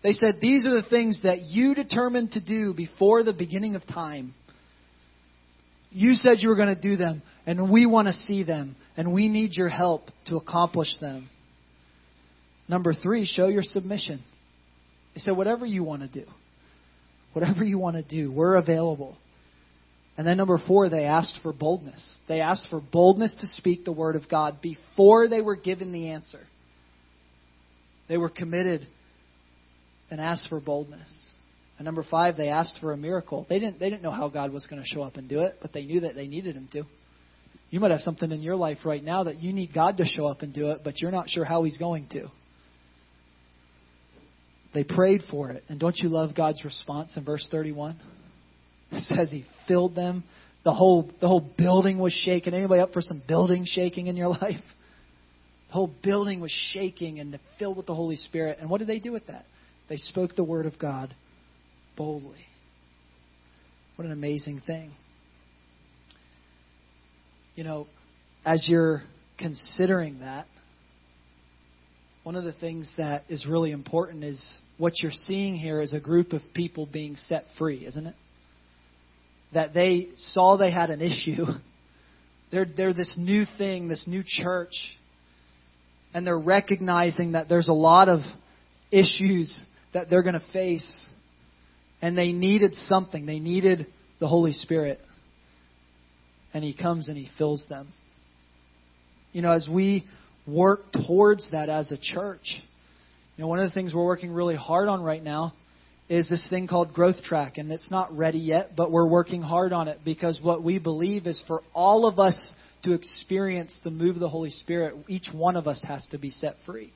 They 0.04 0.14
said, 0.14 0.36
These 0.42 0.66
are 0.66 0.82
the 0.82 0.90
things 0.90 1.22
that 1.24 1.42
you 1.42 1.76
determined 1.76 2.34
to 2.34 2.42
do 2.42 2.74
before 2.74 3.24
the 3.24 3.34
beginning 3.34 3.76
of 3.76 3.86
time. 3.86 4.34
You 5.90 6.14
said 6.14 6.38
you 6.40 6.48
were 6.48 6.56
going 6.56 6.74
to 6.74 6.82
do 6.82 6.96
them, 6.96 7.22
and 7.46 7.70
we 7.70 7.86
want 7.86 8.08
to 8.08 8.14
see 8.14 8.44
them, 8.44 8.78
and 8.96 9.14
we 9.14 9.28
need 9.28 9.52
your 9.54 9.68
help 9.68 10.04
to 10.28 10.38
accomplish 10.38 10.88
them. 11.02 11.28
Number 12.70 12.94
three, 12.94 13.26
show 13.26 13.48
your 13.48 13.64
submission. 13.64 14.24
They 15.14 15.20
said, 15.20 15.36
Whatever 15.36 15.66
you 15.66 15.84
want 15.84 16.04
to 16.04 16.08
do, 16.08 16.26
whatever 17.34 17.66
you 17.66 17.78
want 17.78 17.98
to 17.98 18.04
do, 18.04 18.32
we're 18.32 18.56
available. 18.56 19.18
And 20.22 20.28
then 20.28 20.38
number 20.38 20.60
four, 20.68 20.88
they 20.88 21.06
asked 21.06 21.40
for 21.42 21.52
boldness. 21.52 22.20
They 22.28 22.42
asked 22.42 22.68
for 22.70 22.80
boldness 22.80 23.34
to 23.42 23.48
speak 23.48 23.86
the 23.86 23.92
word 23.92 24.16
of 24.16 24.30
God 24.30 24.62
before 24.62 25.28
they 25.28 25.42
were 25.42 25.56
given 25.56 25.92
the 25.92 26.10
answer. 26.10 26.42
They 28.08 28.18
were 28.18 28.30
committed 28.30 28.86
and 30.12 30.22
asked 30.22 30.48
for 30.48 30.62
boldness. 30.62 31.34
And 31.80 31.88
number 31.88 32.04
five, 32.08 32.38
they 32.38 32.50
asked 32.50 32.78
for 32.82 32.94
a 32.94 32.98
miracle. 32.98 33.48
They 33.50 33.58
didn't, 33.58 33.80
they 33.80 33.90
didn't 33.90 34.04
know 34.04 34.12
how 34.12 34.30
God 34.30 34.54
was 34.54 34.68
going 34.68 34.80
to 34.80 34.88
show 34.88 35.02
up 35.02 35.16
and 35.16 35.28
do 35.28 35.40
it, 35.40 35.58
but 35.60 35.74
they 35.74 35.86
knew 35.86 36.02
that 36.02 36.14
they 36.14 36.28
needed 36.28 36.56
Him 36.56 36.70
to. 36.74 36.84
You 37.72 37.80
might 37.80 37.90
have 37.90 38.02
something 38.02 38.32
in 38.32 38.42
your 38.42 38.56
life 38.56 38.78
right 38.86 39.04
now 39.04 39.24
that 39.24 39.38
you 39.38 39.54
need 39.54 39.74
God 39.74 39.98
to 39.98 40.06
show 40.06 40.28
up 40.28 40.44
and 40.44 40.54
do 40.54 40.70
it, 40.70 40.82
but 40.84 41.02
you're 41.02 41.10
not 41.10 41.30
sure 41.30 41.46
how 41.46 41.64
He's 41.64 41.80
going 41.80 42.08
to. 42.10 42.28
They 44.76 44.84
prayed 44.84 45.24
for 45.32 45.50
it. 45.50 45.64
And 45.68 45.80
don't 45.80 45.98
you 45.98 46.10
love 46.10 46.36
God's 46.36 46.64
response 46.64 47.18
in 47.18 47.26
verse 47.26 47.48
31? 47.50 47.98
It 48.92 49.04
says 49.04 49.32
he 49.32 49.46
filled 49.68 49.96
them 49.96 50.24
the 50.64 50.74
whole 50.74 51.10
the 51.20 51.28
whole 51.28 51.48
building 51.58 51.98
was 51.98 52.14
shaking. 52.14 52.54
Anybody 52.54 52.82
up 52.82 52.94
for 52.94 53.02
some 53.02 53.22
building 53.28 53.64
shaking 53.66 54.08
in 54.08 54.16
your 54.16 54.28
life? 54.42 54.64
The 55.68 55.74
whole 55.74 55.92
building 56.04 56.40
was 56.40 56.52
shaking 56.74 57.20
and 57.20 57.40
filled 57.58 57.78
with 57.78 57.86
the 57.86 57.96
Holy 57.96 58.18
Spirit. 58.18 58.58
And 58.60 58.70
what 58.70 58.80
did 58.80 58.88
they 58.88 59.00
do 59.00 59.12
with 59.12 59.28
that? 59.28 59.46
They 59.90 59.98
spoke 59.98 60.36
the 60.36 60.44
word 60.44 60.66
of 60.66 60.78
God 60.78 61.16
boldly. 61.98 62.46
What 63.96 64.06
an 64.06 64.12
amazing 64.12 64.62
thing. 64.66 64.92
You 67.56 67.64
know, 67.64 67.88
as 68.46 68.68
you're 68.70 69.02
considering 69.38 70.20
that, 70.20 70.46
one 72.24 72.36
of 72.36 72.44
the 72.44 72.54
things 72.54 72.94
that 72.98 73.24
is 73.30 73.48
really 73.48 73.72
important 73.72 74.24
is 74.24 74.60
what 74.78 74.94
you're 75.02 75.12
seeing 75.12 75.56
here 75.56 75.82
is 75.82 75.94
a 75.94 76.00
group 76.00 76.34
of 76.34 76.42
people 76.54 76.88
being 76.92 77.16
set 77.16 77.44
free, 77.58 77.86
isn't 77.86 78.08
it? 78.08 78.16
That 79.54 79.74
they 79.74 80.10
saw 80.18 80.58
they 80.58 80.72
had 80.72 80.90
an 80.90 81.02
issue. 81.02 81.46
They're, 82.52 82.66
they're 82.66 82.94
this 82.94 83.16
new 83.18 83.46
thing, 83.58 83.88
this 83.88 84.04
new 84.08 84.24
church, 84.28 84.74
and 86.14 86.28
they're 86.28 86.38
recognizing 86.38 87.32
that 87.32 87.48
there's 87.48 87.70
a 87.70 87.74
lot 87.74 88.10
of 88.10 88.20
issues 88.92 89.58
that 89.94 90.10
they're 90.10 90.22
going 90.22 90.34
to 90.34 90.46
face, 90.52 91.08
and 92.02 92.18
they 92.18 92.34
needed 92.34 92.76
something. 92.76 93.26
They 93.26 93.40
needed 93.40 93.88
the 94.20 94.28
Holy 94.28 94.52
Spirit. 94.52 95.00
And 96.54 96.62
He 96.62 96.76
comes 96.76 97.08
and 97.08 97.16
He 97.16 97.30
fills 97.38 97.66
them. 97.70 97.88
You 99.32 99.42
know, 99.42 99.54
as 99.54 99.66
we 99.66 100.06
work 100.48 100.92
towards 101.08 101.50
that 101.52 101.70
as 101.70 101.92
a 101.92 101.98
church. 101.98 102.62
You 103.36 103.44
know, 103.44 103.48
one 103.48 103.60
of 103.60 103.70
the 103.70 103.74
things 103.74 103.94
we're 103.94 104.06
working 104.06 104.32
really 104.32 104.56
hard 104.56 104.88
on 104.88 105.02
right 105.02 105.24
now 105.24 105.54
is 106.12 106.28
this 106.28 106.45
thing 106.50 106.67
called 106.67 106.91
Growth 106.91 107.24
Track, 107.24 107.58
and 107.58 107.71
it's 107.71 107.89
not 107.89 108.15
ready 108.17 108.38
yet, 108.38 108.71
but 108.76 108.91
we're 108.91 109.08
working 109.08 109.41
hard 109.41 109.71
on 109.71 109.88
it 109.88 110.00
because 110.04 110.41
what 110.41 110.62
we 110.62 110.78
believe 110.78 111.26
is 111.26 111.41
for 111.47 111.63
all 111.74 112.06
of 112.06 112.19
us 112.19 112.54
to 112.84 112.91
experience 112.91 113.80
the 113.86 113.91
move 113.91 114.17
of 114.17 114.19
the 114.19 114.28
Holy 114.28 114.50
Spirit, 114.50 114.93
each 115.08 115.30
one 115.34 115.56
of 115.56 115.67
us 115.67 115.82
has 115.88 116.06
to 116.12 116.17
be 116.17 116.30
set 116.30 116.56
free. 116.65 116.91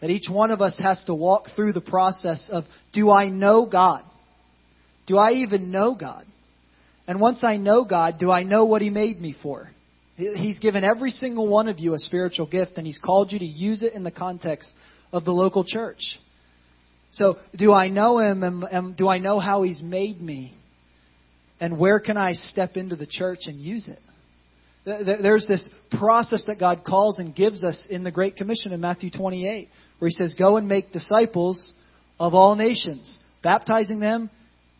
That 0.00 0.10
each 0.10 0.28
one 0.30 0.52
of 0.52 0.60
us 0.60 0.78
has 0.78 1.02
to 1.06 1.14
walk 1.14 1.46
through 1.56 1.72
the 1.72 1.80
process 1.80 2.48
of 2.52 2.62
do 2.92 3.10
I 3.10 3.30
know 3.30 3.66
God? 3.66 4.04
Do 5.08 5.18
I 5.18 5.32
even 5.32 5.72
know 5.72 5.96
God? 5.96 6.24
And 7.08 7.20
once 7.20 7.40
I 7.42 7.56
know 7.56 7.84
God, 7.84 8.20
do 8.20 8.30
I 8.30 8.44
know 8.44 8.64
what 8.64 8.80
He 8.80 8.90
made 8.90 9.20
me 9.20 9.34
for? 9.42 9.68
He's 10.14 10.60
given 10.60 10.84
every 10.84 11.10
single 11.10 11.48
one 11.48 11.66
of 11.66 11.80
you 11.80 11.94
a 11.94 11.98
spiritual 11.98 12.46
gift, 12.46 12.74
and 12.76 12.86
He's 12.86 13.00
called 13.04 13.32
you 13.32 13.40
to 13.40 13.44
use 13.44 13.82
it 13.82 13.94
in 13.94 14.04
the 14.04 14.12
context 14.12 14.70
of 15.10 15.24
the 15.24 15.32
local 15.32 15.64
church. 15.64 16.20
So, 17.14 17.38
do 17.56 17.72
I 17.72 17.88
know 17.88 18.18
Him, 18.18 18.42
and, 18.42 18.96
do 18.96 19.08
I 19.08 19.18
know 19.18 19.40
how 19.40 19.62
He's 19.62 19.82
made 19.82 20.20
me? 20.20 20.54
And 21.60 21.78
where 21.78 22.00
can 22.00 22.16
I 22.16 22.32
step 22.32 22.76
into 22.76 22.96
the 22.96 23.06
church 23.06 23.40
and 23.46 23.58
use 23.58 23.88
it? 23.88 24.00
There's 24.84 25.46
this 25.48 25.68
process 25.98 26.44
that 26.46 26.58
God 26.60 26.82
calls 26.86 27.18
and 27.18 27.34
gives 27.34 27.64
us 27.64 27.86
in 27.88 28.04
the 28.04 28.10
Great 28.10 28.36
Commission 28.36 28.72
in 28.72 28.80
Matthew 28.80 29.10
28, 29.10 29.68
where 29.98 30.08
He 30.08 30.14
says, 30.14 30.34
Go 30.38 30.56
and 30.56 30.68
make 30.68 30.92
disciples 30.92 31.72
of 32.20 32.34
all 32.34 32.54
nations, 32.54 33.18
baptizing 33.42 33.98
them, 33.98 34.30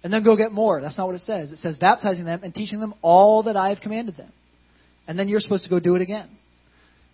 and 0.03 0.13
then 0.13 0.23
go 0.23 0.37
get 0.37 0.53
more. 0.53 0.81
That's 0.81 0.99
not 0.99 1.07
what 1.07 1.17
it 1.17 1.23
says. 1.23 1.51
It 1.51 1.59
says, 1.59 1.77
baptizing 1.77 2.27
them 2.27 2.41
and 2.43 2.55
teaching 2.55 2.81
them 2.81 2.95
all 3.01 3.45
that 3.45 3.57
I 3.57 3.71
have 3.71 3.81
commanded 3.81 4.17
them 4.17 4.31
and 5.07 5.19
then 5.19 5.29
you're 5.29 5.41
supposed 5.41 5.65
to 5.65 5.71
go 5.71 5.81
do 5.81 5.97
it 5.97 6.03
again. 6.03 6.29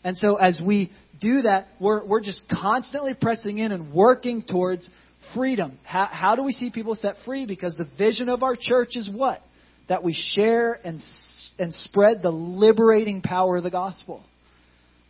And 0.04 0.16
so 0.16 0.37
as 0.37 0.61
we 0.64 0.90
do 1.20 1.42
that, 1.42 1.66
we're, 1.78 2.04
we're 2.04 2.22
just 2.22 2.42
constantly 2.50 3.12
pressing 3.20 3.59
in 3.59 3.72
and 3.72 3.92
working 3.92 4.42
towards 4.42 4.88
freedom. 5.35 5.78
How, 5.85 6.09
how 6.11 6.37
do 6.37 6.42
we 6.42 6.52
see 6.52 6.70
people 6.70 6.94
set 6.94 7.16
free? 7.24 7.46
Because 7.46 7.74
the 7.76 7.88
vision 7.98 8.28
of 8.28 8.42
our 8.42 8.56
church 8.59 8.90
is 8.94 9.09
what? 9.12 9.40
That 9.88 10.02
we 10.02 10.14
share 10.14 10.78
and, 10.85 11.00
and 11.59 11.74
spread 11.74 12.22
the 12.22 12.30
liberating 12.30 13.22
power 13.22 13.56
of 13.56 13.62
the 13.62 13.70
gospel. 13.70 14.24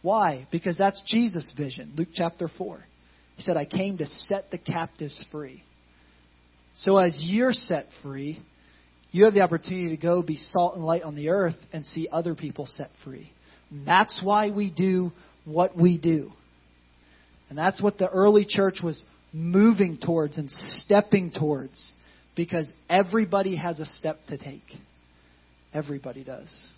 Why? 0.02 0.46
Because 0.50 0.78
that's 0.78 1.02
Jesus' 1.06 1.52
vision. 1.56 1.92
Luke 1.96 2.08
chapter 2.14 2.48
4. 2.48 2.84
He 3.36 3.42
said, 3.42 3.56
I 3.56 3.64
came 3.64 3.98
to 3.98 4.06
set 4.06 4.44
the 4.50 4.58
captives 4.58 5.22
free. 5.30 5.62
So 6.74 6.98
as 6.98 7.22
you're 7.24 7.52
set 7.52 7.86
free, 8.02 8.38
you 9.10 9.24
have 9.24 9.34
the 9.34 9.42
opportunity 9.42 9.96
to 9.96 10.00
go 10.00 10.22
be 10.22 10.36
salt 10.36 10.76
and 10.76 10.84
light 10.84 11.02
on 11.02 11.16
the 11.16 11.30
earth 11.30 11.56
and 11.72 11.84
see 11.84 12.08
other 12.10 12.34
people 12.34 12.66
set 12.66 12.90
free. 13.04 13.30
That's 13.84 14.20
why 14.22 14.50
we 14.50 14.70
do 14.70 15.12
what 15.44 15.76
we 15.76 15.98
do. 15.98 16.32
And 17.48 17.58
that's 17.58 17.82
what 17.82 17.98
the 17.98 18.08
early 18.08 18.46
church 18.48 18.78
was 18.82 19.02
moving 19.32 19.98
towards 19.98 20.38
and 20.38 20.50
stepping 20.50 21.30
towards 21.30 21.94
because 22.36 22.70
everybody 22.88 23.56
has 23.56 23.80
a 23.80 23.84
step 23.84 24.16
to 24.28 24.38
take. 24.38 24.64
Everybody 25.72 26.24
does. 26.24 26.70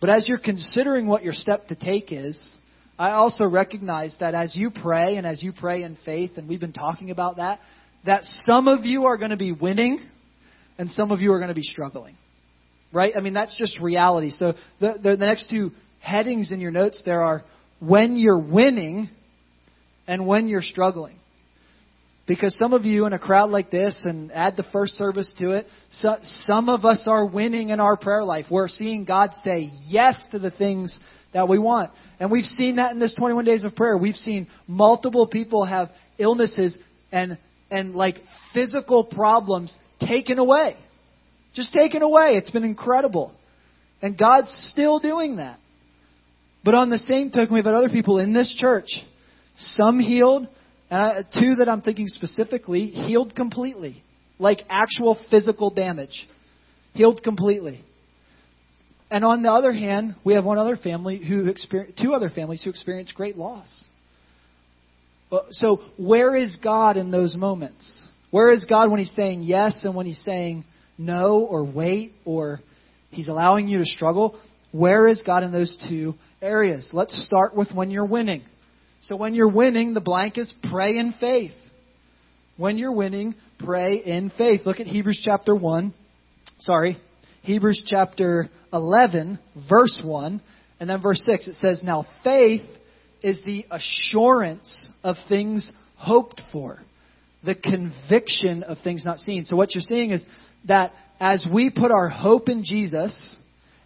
But 0.00 0.10
as 0.10 0.26
you're 0.28 0.38
considering 0.38 1.06
what 1.06 1.24
your 1.24 1.32
step 1.32 1.68
to 1.68 1.74
take 1.74 2.12
is, 2.12 2.54
I 2.98 3.12
also 3.12 3.44
recognize 3.46 4.16
that 4.20 4.34
as 4.34 4.54
you 4.56 4.70
pray 4.70 5.16
and 5.16 5.26
as 5.26 5.42
you 5.42 5.52
pray 5.58 5.82
in 5.82 5.98
faith, 6.04 6.32
and 6.36 6.48
we've 6.48 6.60
been 6.60 6.72
talking 6.72 7.10
about 7.10 7.36
that, 7.36 7.60
that 8.04 8.22
some 8.24 8.68
of 8.68 8.84
you 8.84 9.06
are 9.06 9.16
going 9.16 9.30
to 9.30 9.36
be 9.36 9.52
winning 9.52 9.98
and 10.78 10.90
some 10.90 11.10
of 11.10 11.20
you 11.20 11.32
are 11.32 11.38
going 11.38 11.48
to 11.48 11.54
be 11.54 11.62
struggling. 11.62 12.14
Right? 12.92 13.14
I 13.16 13.20
mean, 13.20 13.34
that's 13.34 13.56
just 13.58 13.80
reality. 13.80 14.30
So 14.30 14.54
the, 14.80 14.94
the, 15.02 15.16
the 15.16 15.26
next 15.26 15.50
two 15.50 15.70
headings 16.00 16.52
in 16.52 16.60
your 16.60 16.70
notes 16.70 17.02
there 17.04 17.22
are 17.22 17.42
when 17.80 18.16
you're 18.16 18.38
winning 18.38 19.08
and 20.06 20.26
when 20.26 20.48
you're 20.48 20.62
struggling. 20.62 21.16
Because 22.26 22.56
some 22.58 22.72
of 22.72 22.84
you 22.84 23.06
in 23.06 23.12
a 23.12 23.18
crowd 23.18 23.50
like 23.50 23.70
this, 23.70 24.02
and 24.04 24.32
add 24.32 24.56
the 24.56 24.64
first 24.72 24.94
service 24.94 25.32
to 25.38 25.50
it, 25.50 25.66
so, 25.90 26.16
some 26.22 26.68
of 26.68 26.84
us 26.84 27.06
are 27.06 27.24
winning 27.24 27.68
in 27.68 27.78
our 27.78 27.96
prayer 27.96 28.24
life. 28.24 28.46
We're 28.50 28.68
seeing 28.68 29.04
God 29.04 29.30
say 29.44 29.70
yes 29.86 30.26
to 30.32 30.40
the 30.40 30.50
things 30.50 30.98
that 31.32 31.48
we 31.48 31.58
want. 31.58 31.92
And 32.18 32.30
we've 32.30 32.44
seen 32.44 32.76
that 32.76 32.92
in 32.92 32.98
this 32.98 33.14
21 33.14 33.44
days 33.44 33.64
of 33.64 33.76
prayer. 33.76 33.96
We've 33.96 34.16
seen 34.16 34.48
multiple 34.66 35.26
people 35.26 35.64
have 35.64 35.90
illnesses 36.18 36.76
and, 37.12 37.38
and 37.70 37.94
like 37.94 38.16
physical 38.54 39.04
problems 39.04 39.76
taken 40.00 40.38
away. 40.38 40.76
Just 41.54 41.72
taken 41.72 42.02
away. 42.02 42.36
It's 42.36 42.50
been 42.50 42.64
incredible. 42.64 43.34
And 44.02 44.18
God's 44.18 44.50
still 44.72 44.98
doing 44.98 45.36
that. 45.36 45.58
But 46.64 46.74
on 46.74 46.90
the 46.90 46.98
same 46.98 47.30
token, 47.30 47.54
we've 47.54 47.64
had 47.64 47.74
other 47.74 47.88
people 47.88 48.18
in 48.18 48.32
this 48.32 48.54
church, 48.58 48.88
some 49.56 49.98
healed, 49.98 50.48
uh, 50.90 51.22
two 51.38 51.56
that 51.56 51.68
I'm 51.68 51.82
thinking 51.82 52.06
specifically, 52.08 52.88
healed 52.88 53.34
completely. 53.34 54.02
Like 54.38 54.60
actual 54.68 55.18
physical 55.30 55.70
damage. 55.70 56.28
Healed 56.92 57.22
completely. 57.22 57.84
And 59.10 59.24
on 59.24 59.42
the 59.42 59.50
other 59.50 59.72
hand, 59.72 60.16
we 60.24 60.34
have 60.34 60.44
one 60.44 60.58
other 60.58 60.76
family 60.76 61.18
who 61.24 61.48
experienced, 61.48 61.98
two 62.02 62.12
other 62.12 62.28
families 62.28 62.62
who 62.64 62.70
experienced 62.70 63.14
great 63.14 63.36
loss. 63.36 63.84
Uh, 65.30 65.38
so, 65.50 65.80
where 65.96 66.34
is 66.34 66.56
God 66.62 66.96
in 66.96 67.10
those 67.10 67.36
moments? 67.36 68.06
Where 68.30 68.50
is 68.50 68.64
God 68.64 68.90
when 68.90 68.98
He's 68.98 69.14
saying 69.14 69.42
yes 69.42 69.84
and 69.84 69.94
when 69.94 70.06
He's 70.06 70.22
saying 70.22 70.64
no 70.98 71.40
or 71.40 71.64
wait 71.64 72.12
or 72.24 72.60
He's 73.10 73.28
allowing 73.28 73.68
you 73.68 73.78
to 73.78 73.84
struggle? 73.84 74.38
Where 74.72 75.06
is 75.06 75.22
God 75.24 75.42
in 75.42 75.52
those 75.52 75.76
two 75.88 76.14
areas? 76.42 76.90
Let's 76.92 77.24
start 77.24 77.56
with 77.56 77.72
when 77.72 77.90
you're 77.90 78.04
winning. 78.04 78.42
So 79.02 79.16
when 79.16 79.34
you're 79.34 79.48
winning, 79.48 79.94
the 79.94 80.00
blank 80.00 80.38
is 80.38 80.52
pray 80.70 80.98
in 80.98 81.14
faith. 81.20 81.52
When 82.56 82.78
you're 82.78 82.92
winning, 82.92 83.34
pray 83.58 83.96
in 83.96 84.30
faith. 84.36 84.62
Look 84.64 84.80
at 84.80 84.86
Hebrews 84.86 85.20
chapter 85.24 85.54
1. 85.54 85.94
Sorry. 86.60 86.96
Hebrews 87.42 87.84
chapter 87.86 88.48
11, 88.72 89.38
verse 89.68 90.00
1. 90.04 90.40
And 90.80 90.90
then 90.90 91.02
verse 91.02 91.22
6, 91.24 91.48
it 91.48 91.54
says, 91.54 91.82
Now 91.82 92.06
faith 92.24 92.62
is 93.22 93.42
the 93.44 93.66
assurance 93.70 94.90
of 95.02 95.16
things 95.28 95.72
hoped 95.96 96.42
for 96.52 96.80
the 97.44 97.54
conviction 97.54 98.62
of 98.64 98.78
things 98.82 99.04
not 99.04 99.18
seen. 99.18 99.44
So 99.44 99.56
what 99.56 99.74
you're 99.74 99.82
seeing 99.82 100.10
is 100.10 100.24
that 100.66 100.92
as 101.20 101.46
we 101.52 101.70
put 101.70 101.92
our 101.92 102.08
hope 102.08 102.48
in 102.48 102.64
Jesus 102.64 103.38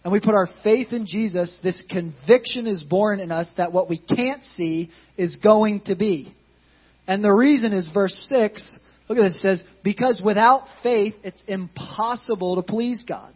and 0.03 0.11
we 0.11 0.19
put 0.19 0.33
our 0.33 0.47
faith 0.63 0.93
in 0.93 1.05
Jesus, 1.05 1.57
this 1.63 1.83
conviction 1.89 2.65
is 2.65 2.83
born 2.83 3.19
in 3.19 3.31
us 3.31 3.51
that 3.57 3.71
what 3.71 3.89
we 3.89 3.97
can't 3.97 4.43
see 4.43 4.89
is 5.15 5.37
going 5.43 5.81
to 5.81 5.95
be. 5.95 6.33
And 7.07 7.23
the 7.23 7.33
reason 7.33 7.71
is 7.71 7.89
verse 7.93 8.15
6. 8.33 8.79
Look 9.07 9.19
at 9.19 9.21
this. 9.21 9.35
It 9.35 9.41
says, 9.41 9.63
Because 9.83 10.21
without 10.23 10.63
faith, 10.81 11.13
it's 11.23 11.43
impossible 11.47 12.55
to 12.55 12.63
please 12.63 13.03
God. 13.07 13.33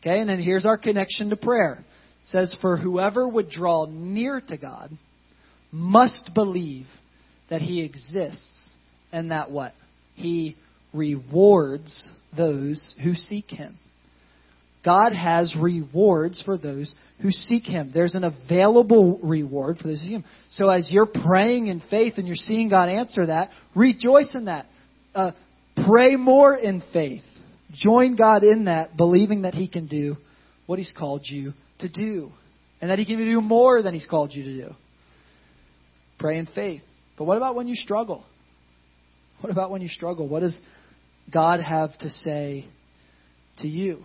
Okay, 0.00 0.20
and 0.20 0.30
then 0.30 0.40
here's 0.40 0.64
our 0.64 0.78
connection 0.78 1.30
to 1.30 1.36
prayer. 1.36 1.78
It 1.80 2.28
says, 2.28 2.56
For 2.60 2.76
whoever 2.76 3.28
would 3.28 3.50
draw 3.50 3.86
near 3.86 4.40
to 4.40 4.56
God 4.56 4.90
must 5.70 6.30
believe 6.34 6.86
that 7.50 7.60
he 7.60 7.84
exists 7.84 8.74
and 9.12 9.30
that 9.30 9.50
what? 9.50 9.74
He 10.14 10.56
rewards 10.94 12.10
those 12.34 12.94
who 13.02 13.14
seek 13.14 13.50
him. 13.50 13.76
God 14.86 15.12
has 15.12 15.52
rewards 15.60 16.40
for 16.42 16.56
those 16.56 16.94
who 17.20 17.32
seek 17.32 17.64
Him. 17.64 17.90
There's 17.92 18.14
an 18.14 18.22
available 18.22 19.18
reward 19.20 19.78
for 19.78 19.88
those 19.88 19.98
who 19.98 20.04
seek 20.04 20.12
Him. 20.12 20.24
So 20.50 20.70
as 20.70 20.88
you're 20.92 21.08
praying 21.08 21.66
in 21.66 21.82
faith 21.90 22.14
and 22.18 22.26
you're 22.26 22.36
seeing 22.36 22.68
God 22.68 22.88
answer 22.88 23.26
that, 23.26 23.50
rejoice 23.74 24.32
in 24.36 24.44
that. 24.44 24.66
Uh, 25.12 25.32
pray 25.88 26.14
more 26.14 26.54
in 26.54 26.84
faith. 26.92 27.22
join 27.72 28.14
God 28.14 28.44
in 28.44 28.66
that, 28.66 28.96
believing 28.96 29.42
that 29.42 29.54
He 29.54 29.66
can 29.66 29.88
do 29.88 30.14
what 30.66 30.78
He's 30.78 30.94
called 30.96 31.22
you 31.24 31.52
to 31.80 31.88
do, 31.88 32.30
and 32.80 32.90
that 32.90 33.00
He 33.00 33.04
can 33.04 33.18
do 33.18 33.40
more 33.40 33.82
than 33.82 33.92
He's 33.92 34.06
called 34.06 34.32
you 34.32 34.44
to 34.44 34.68
do. 34.68 34.74
Pray 36.20 36.38
in 36.38 36.46
faith. 36.46 36.82
But 37.18 37.24
what 37.24 37.36
about 37.36 37.56
when 37.56 37.66
you 37.66 37.74
struggle? 37.74 38.24
What 39.40 39.50
about 39.50 39.72
when 39.72 39.82
you 39.82 39.88
struggle? 39.88 40.28
What 40.28 40.40
does 40.40 40.58
God 41.32 41.60
have 41.60 41.96
to 41.98 42.08
say 42.08 42.66
to 43.58 43.66
you? 43.66 44.04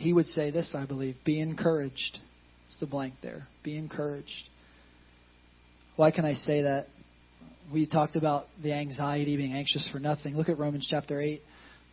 He 0.00 0.14
would 0.14 0.26
say 0.26 0.50
this, 0.50 0.74
I 0.74 0.86
believe 0.86 1.16
be 1.26 1.40
encouraged. 1.40 2.18
It's 2.66 2.80
the 2.80 2.86
blank 2.86 3.14
there. 3.22 3.46
Be 3.62 3.76
encouraged. 3.76 4.48
Why 5.96 6.10
can 6.10 6.24
I 6.24 6.32
say 6.32 6.62
that? 6.62 6.86
We 7.70 7.86
talked 7.86 8.16
about 8.16 8.46
the 8.62 8.72
anxiety, 8.72 9.36
being 9.36 9.52
anxious 9.52 9.86
for 9.92 9.98
nothing. 9.98 10.34
Look 10.34 10.48
at 10.48 10.58
Romans 10.58 10.86
chapter 10.90 11.20
8, 11.20 11.42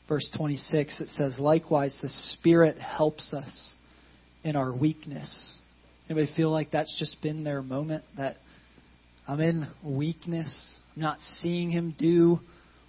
verse 0.08 0.30
26. 0.38 1.02
It 1.02 1.10
says, 1.10 1.38
Likewise, 1.38 1.98
the 2.02 2.08
Spirit 2.08 2.78
helps 2.78 3.34
us 3.34 3.74
in 4.42 4.56
our 4.56 4.72
weakness. 4.72 5.58
Anybody 6.10 6.32
feel 6.34 6.50
like 6.50 6.72
that's 6.72 6.98
just 6.98 7.22
been 7.22 7.44
their 7.44 7.62
moment? 7.62 8.06
That 8.16 8.38
I'm 9.28 9.42
in 9.42 9.68
weakness. 9.84 10.80
I'm 10.96 11.02
not 11.02 11.20
seeing 11.20 11.72
Him 11.72 11.94
do 12.00 12.40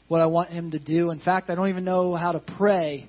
what 0.07 0.21
I 0.21 0.27
want 0.27 0.51
Him 0.51 0.71
to 0.71 0.79
do. 0.79 1.11
In 1.11 1.19
fact, 1.19 1.51
I 1.51 1.57
don't 1.57 1.71
even 1.71 1.85
know 1.85 2.15
how 2.15 2.31
to 2.31 2.43
pray 2.57 3.09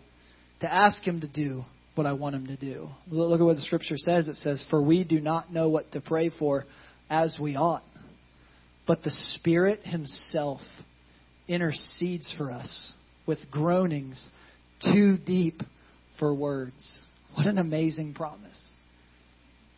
to 0.61 0.73
ask 0.73 1.03
Him 1.03 1.21
to 1.21 1.27
do 1.27 1.65
what 1.99 2.07
I 2.07 2.13
want 2.13 2.33
Him 2.33 2.47
to 2.47 2.55
do. 2.55 2.87
Look 3.11 3.41
at 3.41 3.43
what 3.43 3.57
the 3.57 3.61
Scripture 3.61 3.97
says. 3.97 4.29
It 4.29 4.37
says, 4.37 4.63
For 4.69 4.81
we 4.81 5.03
do 5.03 5.19
not 5.19 5.51
know 5.51 5.67
what 5.67 5.91
to 5.91 5.99
pray 5.99 6.29
for 6.29 6.65
as 7.09 7.37
we 7.37 7.57
ought. 7.57 7.83
But 8.87 9.03
the 9.03 9.11
Spirit 9.11 9.81
Himself 9.83 10.61
intercedes 11.49 12.33
for 12.37 12.53
us 12.53 12.93
with 13.27 13.39
groanings 13.51 14.29
too 14.81 15.17
deep 15.17 15.59
for 16.19 16.33
words. 16.33 17.01
What 17.35 17.47
an 17.47 17.57
amazing 17.57 18.13
promise. 18.13 18.71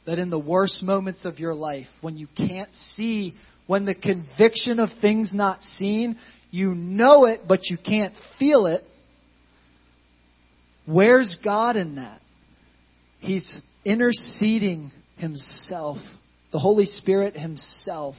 That 0.06 0.20
in 0.20 0.30
the 0.30 0.38
worst 0.38 0.84
moments 0.84 1.26
of 1.26 1.40
your 1.40 1.56
life, 1.56 1.88
when 2.02 2.18
you 2.18 2.28
can't 2.38 2.72
see, 2.74 3.34
when 3.66 3.86
the 3.86 3.96
conviction 3.96 4.80
of 4.80 4.90
things 5.02 5.32
not 5.34 5.64
seen, 5.64 6.18
you 6.52 6.76
know 6.76 7.26
it, 7.26 7.42
but 7.48 7.62
you 7.68 7.78
can't 7.84 8.14
feel 8.38 8.68
it, 8.68 8.84
where's 10.86 11.38
God 11.44 11.76
in 11.76 11.96
that? 11.96 12.22
He's 13.20 13.62
interceding 13.86 14.92
Himself. 15.18 15.98
The 16.52 16.60
Holy 16.60 16.86
Spirit 16.86 17.36
Himself 17.36 18.16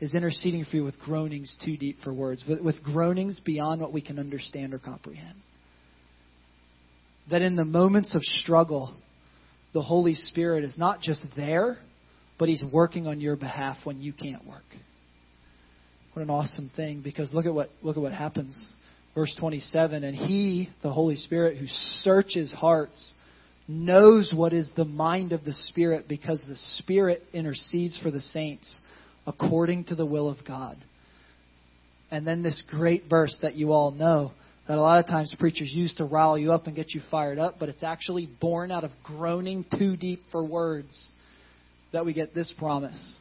is 0.00 0.14
interceding 0.14 0.64
for 0.64 0.76
you 0.76 0.84
with 0.84 0.98
groanings 0.98 1.56
too 1.64 1.76
deep 1.76 1.98
for 2.04 2.12
words, 2.12 2.44
with, 2.48 2.60
with 2.60 2.82
groanings 2.82 3.40
beyond 3.40 3.80
what 3.80 3.92
we 3.92 4.02
can 4.02 4.18
understand 4.18 4.74
or 4.74 4.78
comprehend. 4.78 5.38
That 7.30 7.42
in 7.42 7.56
the 7.56 7.64
moments 7.64 8.14
of 8.14 8.22
struggle, 8.22 8.94
the 9.72 9.82
Holy 9.82 10.14
Spirit 10.14 10.64
is 10.64 10.78
not 10.78 11.00
just 11.00 11.26
there, 11.34 11.78
but 12.38 12.48
He's 12.48 12.64
working 12.72 13.06
on 13.06 13.20
your 13.20 13.36
behalf 13.36 13.78
when 13.84 14.00
you 14.00 14.12
can't 14.12 14.46
work. 14.46 14.64
What 16.12 16.22
an 16.22 16.30
awesome 16.30 16.70
thing! 16.76 17.02
Because 17.02 17.32
look 17.34 17.46
at 17.46 17.52
what 17.52 17.70
look 17.82 17.96
at 17.96 18.02
what 18.02 18.12
happens. 18.12 18.56
Verse 19.16 19.34
27, 19.40 20.04
and 20.04 20.14
He, 20.14 20.68
the 20.82 20.92
Holy 20.92 21.16
Spirit, 21.16 21.56
who 21.56 21.64
searches 21.66 22.52
hearts, 22.52 23.14
knows 23.66 24.30
what 24.36 24.52
is 24.52 24.70
the 24.76 24.84
mind 24.84 25.32
of 25.32 25.42
the 25.42 25.54
Spirit 25.54 26.06
because 26.06 26.42
the 26.46 26.54
Spirit 26.54 27.22
intercedes 27.32 27.98
for 28.02 28.10
the 28.10 28.20
saints 28.20 28.78
according 29.26 29.84
to 29.84 29.94
the 29.94 30.04
will 30.04 30.28
of 30.28 30.44
God. 30.46 30.76
And 32.10 32.26
then 32.26 32.42
this 32.42 32.62
great 32.68 33.04
verse 33.08 33.36
that 33.40 33.54
you 33.54 33.72
all 33.72 33.90
know 33.90 34.32
that 34.68 34.76
a 34.76 34.82
lot 34.82 34.98
of 34.98 35.06
times 35.06 35.34
preachers 35.38 35.72
use 35.72 35.94
to 35.94 36.04
rile 36.04 36.36
you 36.36 36.52
up 36.52 36.66
and 36.66 36.76
get 36.76 36.92
you 36.92 37.00
fired 37.10 37.38
up, 37.38 37.54
but 37.58 37.70
it's 37.70 37.82
actually 37.82 38.28
born 38.42 38.70
out 38.70 38.84
of 38.84 38.90
groaning 39.02 39.64
too 39.78 39.96
deep 39.96 40.24
for 40.30 40.44
words 40.44 41.08
that 41.94 42.04
we 42.04 42.12
get 42.12 42.34
this 42.34 42.52
promise. 42.58 43.18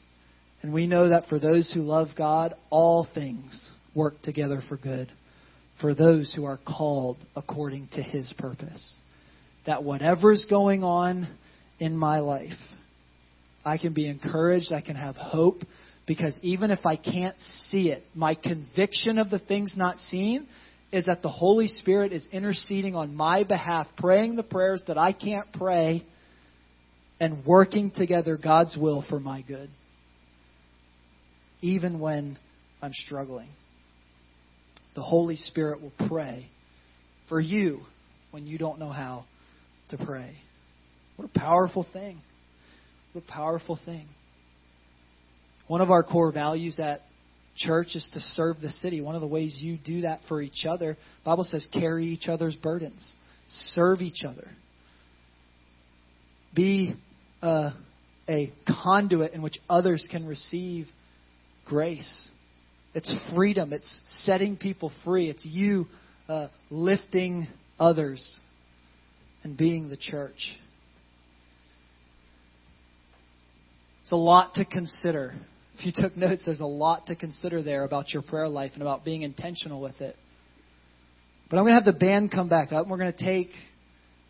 And 0.61 0.73
we 0.73 0.87
know 0.87 1.07
that 1.07 1.29
for 1.29 1.39
those 1.39 1.71
who 1.71 1.83
love 1.83 2.09
God, 2.17 2.53
all 2.69 3.07
things 3.15 3.71
work 3.95 4.21
together 4.23 4.61
for 4.67 4.75
good 4.75 5.09
for 5.81 5.93
those 5.93 6.33
who 6.33 6.45
are 6.45 6.59
called 6.65 7.17
according 7.35 7.89
to 7.93 8.01
his 8.01 8.33
purpose. 8.37 8.99
That 9.65 9.83
whatever's 9.83 10.45
going 10.49 10.83
on 10.83 11.27
in 11.79 11.97
my 11.97 12.19
life, 12.19 12.57
I 13.65 13.77
can 13.77 13.93
be 13.93 14.07
encouraged, 14.07 14.71
I 14.71 14.81
can 14.81 14.95
have 14.95 15.15
hope, 15.15 15.61
because 16.05 16.37
even 16.43 16.71
if 16.71 16.85
I 16.85 16.95
can't 16.95 17.35
see 17.67 17.89
it, 17.89 18.03
my 18.13 18.35
conviction 18.35 19.17
of 19.17 19.29
the 19.29 19.39
things 19.39 19.73
not 19.75 19.97
seen 19.97 20.47
is 20.91 21.07
that 21.07 21.21
the 21.21 21.29
Holy 21.29 21.67
Spirit 21.67 22.13
is 22.13 22.25
interceding 22.31 22.95
on 22.95 23.15
my 23.15 23.43
behalf, 23.43 23.87
praying 23.97 24.35
the 24.35 24.43
prayers 24.43 24.83
that 24.87 24.97
I 24.97 25.11
can't 25.11 25.51
pray, 25.53 26.05
and 27.19 27.45
working 27.45 27.91
together 27.91 28.37
God's 28.37 28.77
will 28.79 29.03
for 29.09 29.19
my 29.19 29.41
good. 29.41 29.69
Even 31.61 31.99
when 31.99 32.37
I'm 32.81 32.93
struggling. 32.93 33.49
The 34.95 35.01
Holy 35.01 35.35
Spirit 35.35 35.81
will 35.81 36.07
pray 36.07 36.49
for 37.27 37.39
you 37.39 37.81
when 38.31 38.47
you 38.47 38.57
don't 38.57 38.79
know 38.79 38.89
how 38.89 39.25
to 39.89 39.97
pray. 39.97 40.35
What 41.17 41.29
a 41.33 41.39
powerful 41.39 41.85
thing. 41.93 42.19
What 43.13 43.23
a 43.27 43.31
powerful 43.31 43.79
thing. 43.85 44.07
One 45.67 45.81
of 45.81 45.91
our 45.91 46.03
core 46.03 46.31
values 46.31 46.79
at 46.79 47.01
church 47.55 47.95
is 47.95 48.09
to 48.13 48.19
serve 48.19 48.61
the 48.61 48.69
city. 48.69 49.01
One 49.01 49.15
of 49.15 49.21
the 49.21 49.27
ways 49.27 49.59
you 49.61 49.77
do 49.77 50.01
that 50.01 50.21
for 50.27 50.41
each 50.41 50.65
other, 50.67 50.97
Bible 51.23 51.43
says 51.43 51.65
carry 51.73 52.07
each 52.07 52.27
other's 52.27 52.55
burdens. 52.55 53.13
Serve 53.47 54.01
each 54.01 54.23
other. 54.27 54.47
Be 56.53 56.95
a, 57.41 57.71
a 58.29 58.53
conduit 58.83 59.33
in 59.33 59.41
which 59.41 59.57
others 59.69 60.07
can 60.09 60.25
receive 60.25 60.87
grace. 61.65 62.29
It's 62.95 63.15
freedom. 63.33 63.73
It's 63.73 64.01
setting 64.23 64.57
people 64.57 64.91
free. 65.03 65.29
It's 65.29 65.45
you 65.45 65.85
uh, 66.27 66.47
lifting 66.71 67.47
others 67.79 68.41
and 69.43 69.55
being 69.55 69.89
the 69.89 69.97
church. 69.97 70.57
It's 74.01 74.11
a 74.11 74.15
lot 74.15 74.55
to 74.55 74.65
consider 74.65 75.33
if 75.77 75.85
you 75.85 75.91
took 75.93 76.15
notes, 76.15 76.43
there's 76.45 76.61
a 76.61 76.65
lot 76.65 77.07
to 77.07 77.15
consider 77.15 77.61
there 77.61 77.83
about 77.83 78.13
your 78.13 78.23
prayer 78.23 78.47
life 78.47 78.71
and 78.73 78.81
about 78.81 79.03
being 79.03 79.23
intentional 79.23 79.81
with 79.81 79.99
it. 79.99 80.15
But 81.49 81.57
I'm 81.57 81.63
going 81.63 81.73
to 81.77 81.83
have 81.83 81.93
the 81.93 81.99
band 81.99 82.31
come 82.31 82.47
back 82.47 82.71
up. 82.71 82.83
And 82.83 82.91
we're 82.91 82.97
going 82.97 83.13
to 83.13 83.25
take 83.25 83.49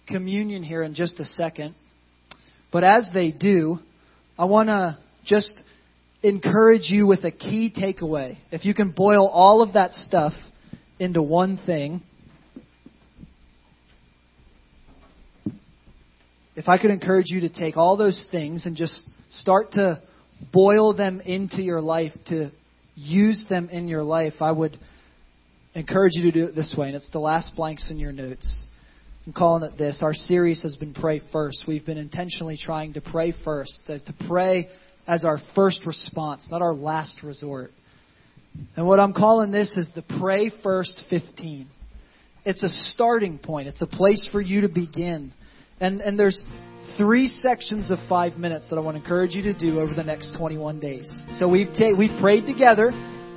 communion 0.08 0.64
here 0.64 0.82
in 0.82 0.96
just 0.96 1.20
a 1.20 1.26
second. 1.26 1.76
But 2.72 2.84
as 2.84 3.10
they 3.14 3.32
do, 3.32 3.78
I 4.40 4.46
want 4.46 4.70
to 4.70 4.98
just 5.24 5.52
encourage 6.26 6.90
you 6.90 7.06
with 7.06 7.24
a 7.24 7.32
key 7.32 7.72
takeaway. 7.72 8.38
If 8.52 8.66
you 8.66 8.74
can 8.74 8.92
boil 8.92 9.28
all 9.28 9.62
of 9.62 9.74
that 9.74 9.94
stuff 9.94 10.34
into 11.00 11.22
one 11.22 11.60
thing, 11.64 12.02
if 16.56 16.68
I 16.68 16.80
could 16.80 16.90
encourage 16.90 17.28
you 17.28 17.42
to 17.42 17.50
take 17.50 17.78
all 17.78 17.96
those 17.96 18.26
things 18.32 18.66
and 18.66 18.76
just 18.76 19.08
start 19.30 19.74
to 19.74 20.02
boil 20.52 20.96
them 20.96 21.22
into 21.22 21.62
your 21.62 21.82
life, 21.82 22.14
to 22.28 22.52
use 22.96 23.46
them 23.48 23.70
in 23.70 23.88
your 23.88 24.04
life, 24.04 24.34
I 24.42 24.52
would 24.52 24.78
encourage 25.76 26.14
you 26.16 26.32
to 26.32 26.32
do 26.32 26.46
it 26.48 26.56
this 26.56 26.74
way. 26.76 26.88
And 26.88 26.96
it's 26.96 27.10
the 27.12 27.20
last 27.20 27.56
blanks 27.56 27.92
in 27.92 28.00
your 28.00 28.14
notes. 28.14 28.66
I'm 29.28 29.34
calling 29.34 29.64
it 29.64 29.78
this. 29.78 30.02
Our 30.02 30.14
series 30.14 30.64
has 30.64 30.76
been 30.76 30.94
Pray 30.94 31.22
First. 31.32 31.66
We've 31.68 31.86
been 31.86 31.98
intentionally 31.98 32.58
trying 32.60 32.94
to 32.94 33.02
pray 33.02 33.34
first, 33.44 33.80
to 33.88 34.02
pray 34.28 34.70
as 35.08 35.24
our 35.24 35.40
first 35.54 35.86
response, 35.86 36.48
not 36.50 36.62
our 36.62 36.74
last 36.74 37.22
resort. 37.24 37.72
And 38.76 38.88
what 38.88 39.00
I'm 39.00 39.14
calling 39.14 39.52
this 39.52 39.78
is 39.78 39.90
the 39.94 40.04
Pray 40.20 40.52
First 40.64 41.04
15. 41.10 41.68
It's 42.46 42.64
a 42.64 42.70
starting 42.70 43.38
point. 43.38 43.68
It's 43.68 43.82
a 43.82 43.88
place 43.88 44.28
for 44.32 44.42
you 44.42 44.62
to 44.62 44.70
begin. 44.70 45.34
And, 45.80 46.02
and 46.02 46.18
there's 46.18 46.42
three 46.98 47.28
sections 47.28 47.92
of 47.92 48.00
five 48.08 48.38
minutes 48.38 48.70
that 48.70 48.78
I 48.78 48.80
want 48.80 48.96
to 48.96 49.02
encourage 49.02 49.32
you 49.32 49.44
to 49.44 49.54
do 49.54 49.80
over 49.80 49.94
the 49.94 50.04
next 50.04 50.38
21 50.38 50.80
days. 50.80 51.24
So 51.34 51.50
we've 51.50 51.68
ta- 51.68 51.96
we've 51.98 52.18
prayed 52.22 52.46
together 52.46 52.92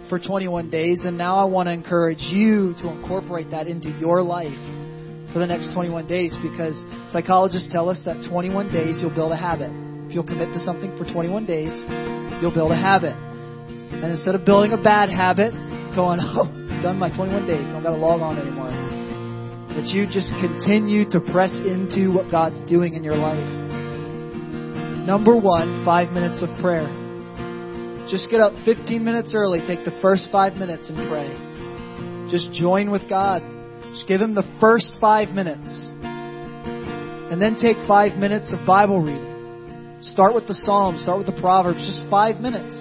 for 0.09 0.19
21 0.19 0.71
days, 0.71 1.03
and 1.05 1.19
now 1.19 1.37
I 1.37 1.45
want 1.45 1.67
to 1.67 1.73
encourage 1.73 2.21
you 2.21 2.75
to 2.81 2.89
incorporate 2.89 3.51
that 3.51 3.67
into 3.67 3.91
your 3.91 4.23
life 4.23 4.57
for 5.33 5.41
the 5.41 5.47
next 5.47 5.75
21 5.75 6.07
days 6.07 6.35
because 6.43 6.83
psychologists 7.13 7.69
tell 7.73 7.89
us 7.89 8.01
that 8.05 8.29
21 8.31 8.73
days 8.73 9.01
you'll 9.01 9.15
build 9.15 9.33
a 9.33 9.37
habit. 9.37 9.98
If 10.09 10.15
you'll 10.15 10.25
commit 10.25 10.53
to 10.55 10.61
something 10.61 10.97
for 10.97 11.05
21 11.05 11.45
days, 11.45 11.73
you'll 12.41 12.55
build 12.55 12.73
a 12.73 12.81
habit. 12.81 13.13
And 13.13 14.11
instead 14.11 14.35
of 14.35 14.45
building 14.45 14.73
a 14.73 14.83
bad 14.83 15.11
habit, 15.11 15.53
going, 15.95 16.19
oh, 16.25 16.49
done 16.81 16.99
my 16.99 17.15
21 17.15 17.47
days, 17.47 17.69
I 17.69 17.73
don't 17.73 17.83
got 17.83 17.93
to 17.93 18.01
log 18.01 18.21
on 18.21 18.39
anymore 18.39 18.73
that 19.79 19.95
you 19.95 20.07
just 20.11 20.33
continue 20.41 21.09
to 21.09 21.21
press 21.21 21.55
into 21.55 22.11
what 22.11 22.29
God's 22.33 22.65
doing 22.67 22.95
in 22.95 23.05
your 23.05 23.15
life. 23.15 23.47
Number 25.07 25.37
one, 25.37 25.85
five 25.85 26.11
minutes 26.11 26.43
of 26.43 26.49
prayer. 26.61 26.89
Just 28.11 28.29
get 28.29 28.41
up 28.41 28.55
15 28.65 29.05
minutes 29.05 29.35
early. 29.37 29.61
Take 29.61 29.85
the 29.85 29.97
first 30.03 30.31
five 30.33 30.55
minutes 30.55 30.91
and 30.91 30.97
pray. 31.09 31.31
Just 32.29 32.51
join 32.53 32.91
with 32.91 33.09
God. 33.09 33.41
Just 33.93 34.09
give 34.09 34.21
him 34.21 34.35
the 34.35 34.43
first 34.61 34.95
five 35.01 35.29
minutes. 35.29 35.93
And 37.31 37.41
then 37.41 37.55
take 37.61 37.77
five 37.87 38.19
minutes 38.19 38.53
of 38.53 38.67
Bible 38.67 39.01
reading. 39.01 39.28
Start 40.01 40.35
with 40.35 40.47
the 40.47 40.55
Psalms, 40.55 41.03
start 41.03 41.19
with 41.19 41.27
the 41.27 41.41
Proverbs, 41.41 41.85
just 41.85 42.09
five 42.09 42.41
minutes. 42.41 42.77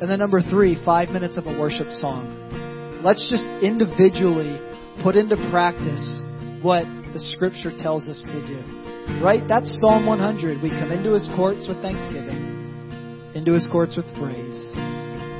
And 0.00 0.10
then 0.10 0.18
number 0.18 0.40
three, 0.40 0.82
five 0.84 1.10
minutes 1.10 1.36
of 1.36 1.46
a 1.46 1.60
worship 1.60 1.92
song. 1.92 3.00
Let's 3.04 3.28
just 3.28 3.44
individually 3.62 4.58
put 5.02 5.16
into 5.16 5.36
practice 5.50 6.22
what 6.62 6.84
the 7.12 7.20
scripture 7.20 7.76
tells 7.76 8.08
us 8.08 8.24
to 8.24 8.46
do. 8.46 9.20
Right? 9.22 9.46
That's 9.46 9.68
Psalm 9.80 10.06
100. 10.06 10.62
We 10.62 10.70
come 10.70 10.92
into 10.92 11.12
his 11.12 11.28
courts 11.36 11.68
with 11.68 11.82
thanksgiving, 11.82 13.30
into 13.34 13.52
his 13.52 13.68
courts 13.70 13.98
with 13.98 14.06
praise, 14.16 14.72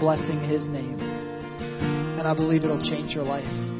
blessing 0.00 0.38
his 0.44 0.68
name. 0.68 1.00
And 1.00 2.28
I 2.28 2.34
believe 2.34 2.62
it'll 2.62 2.84
change 2.84 3.14
your 3.14 3.24
life. 3.24 3.71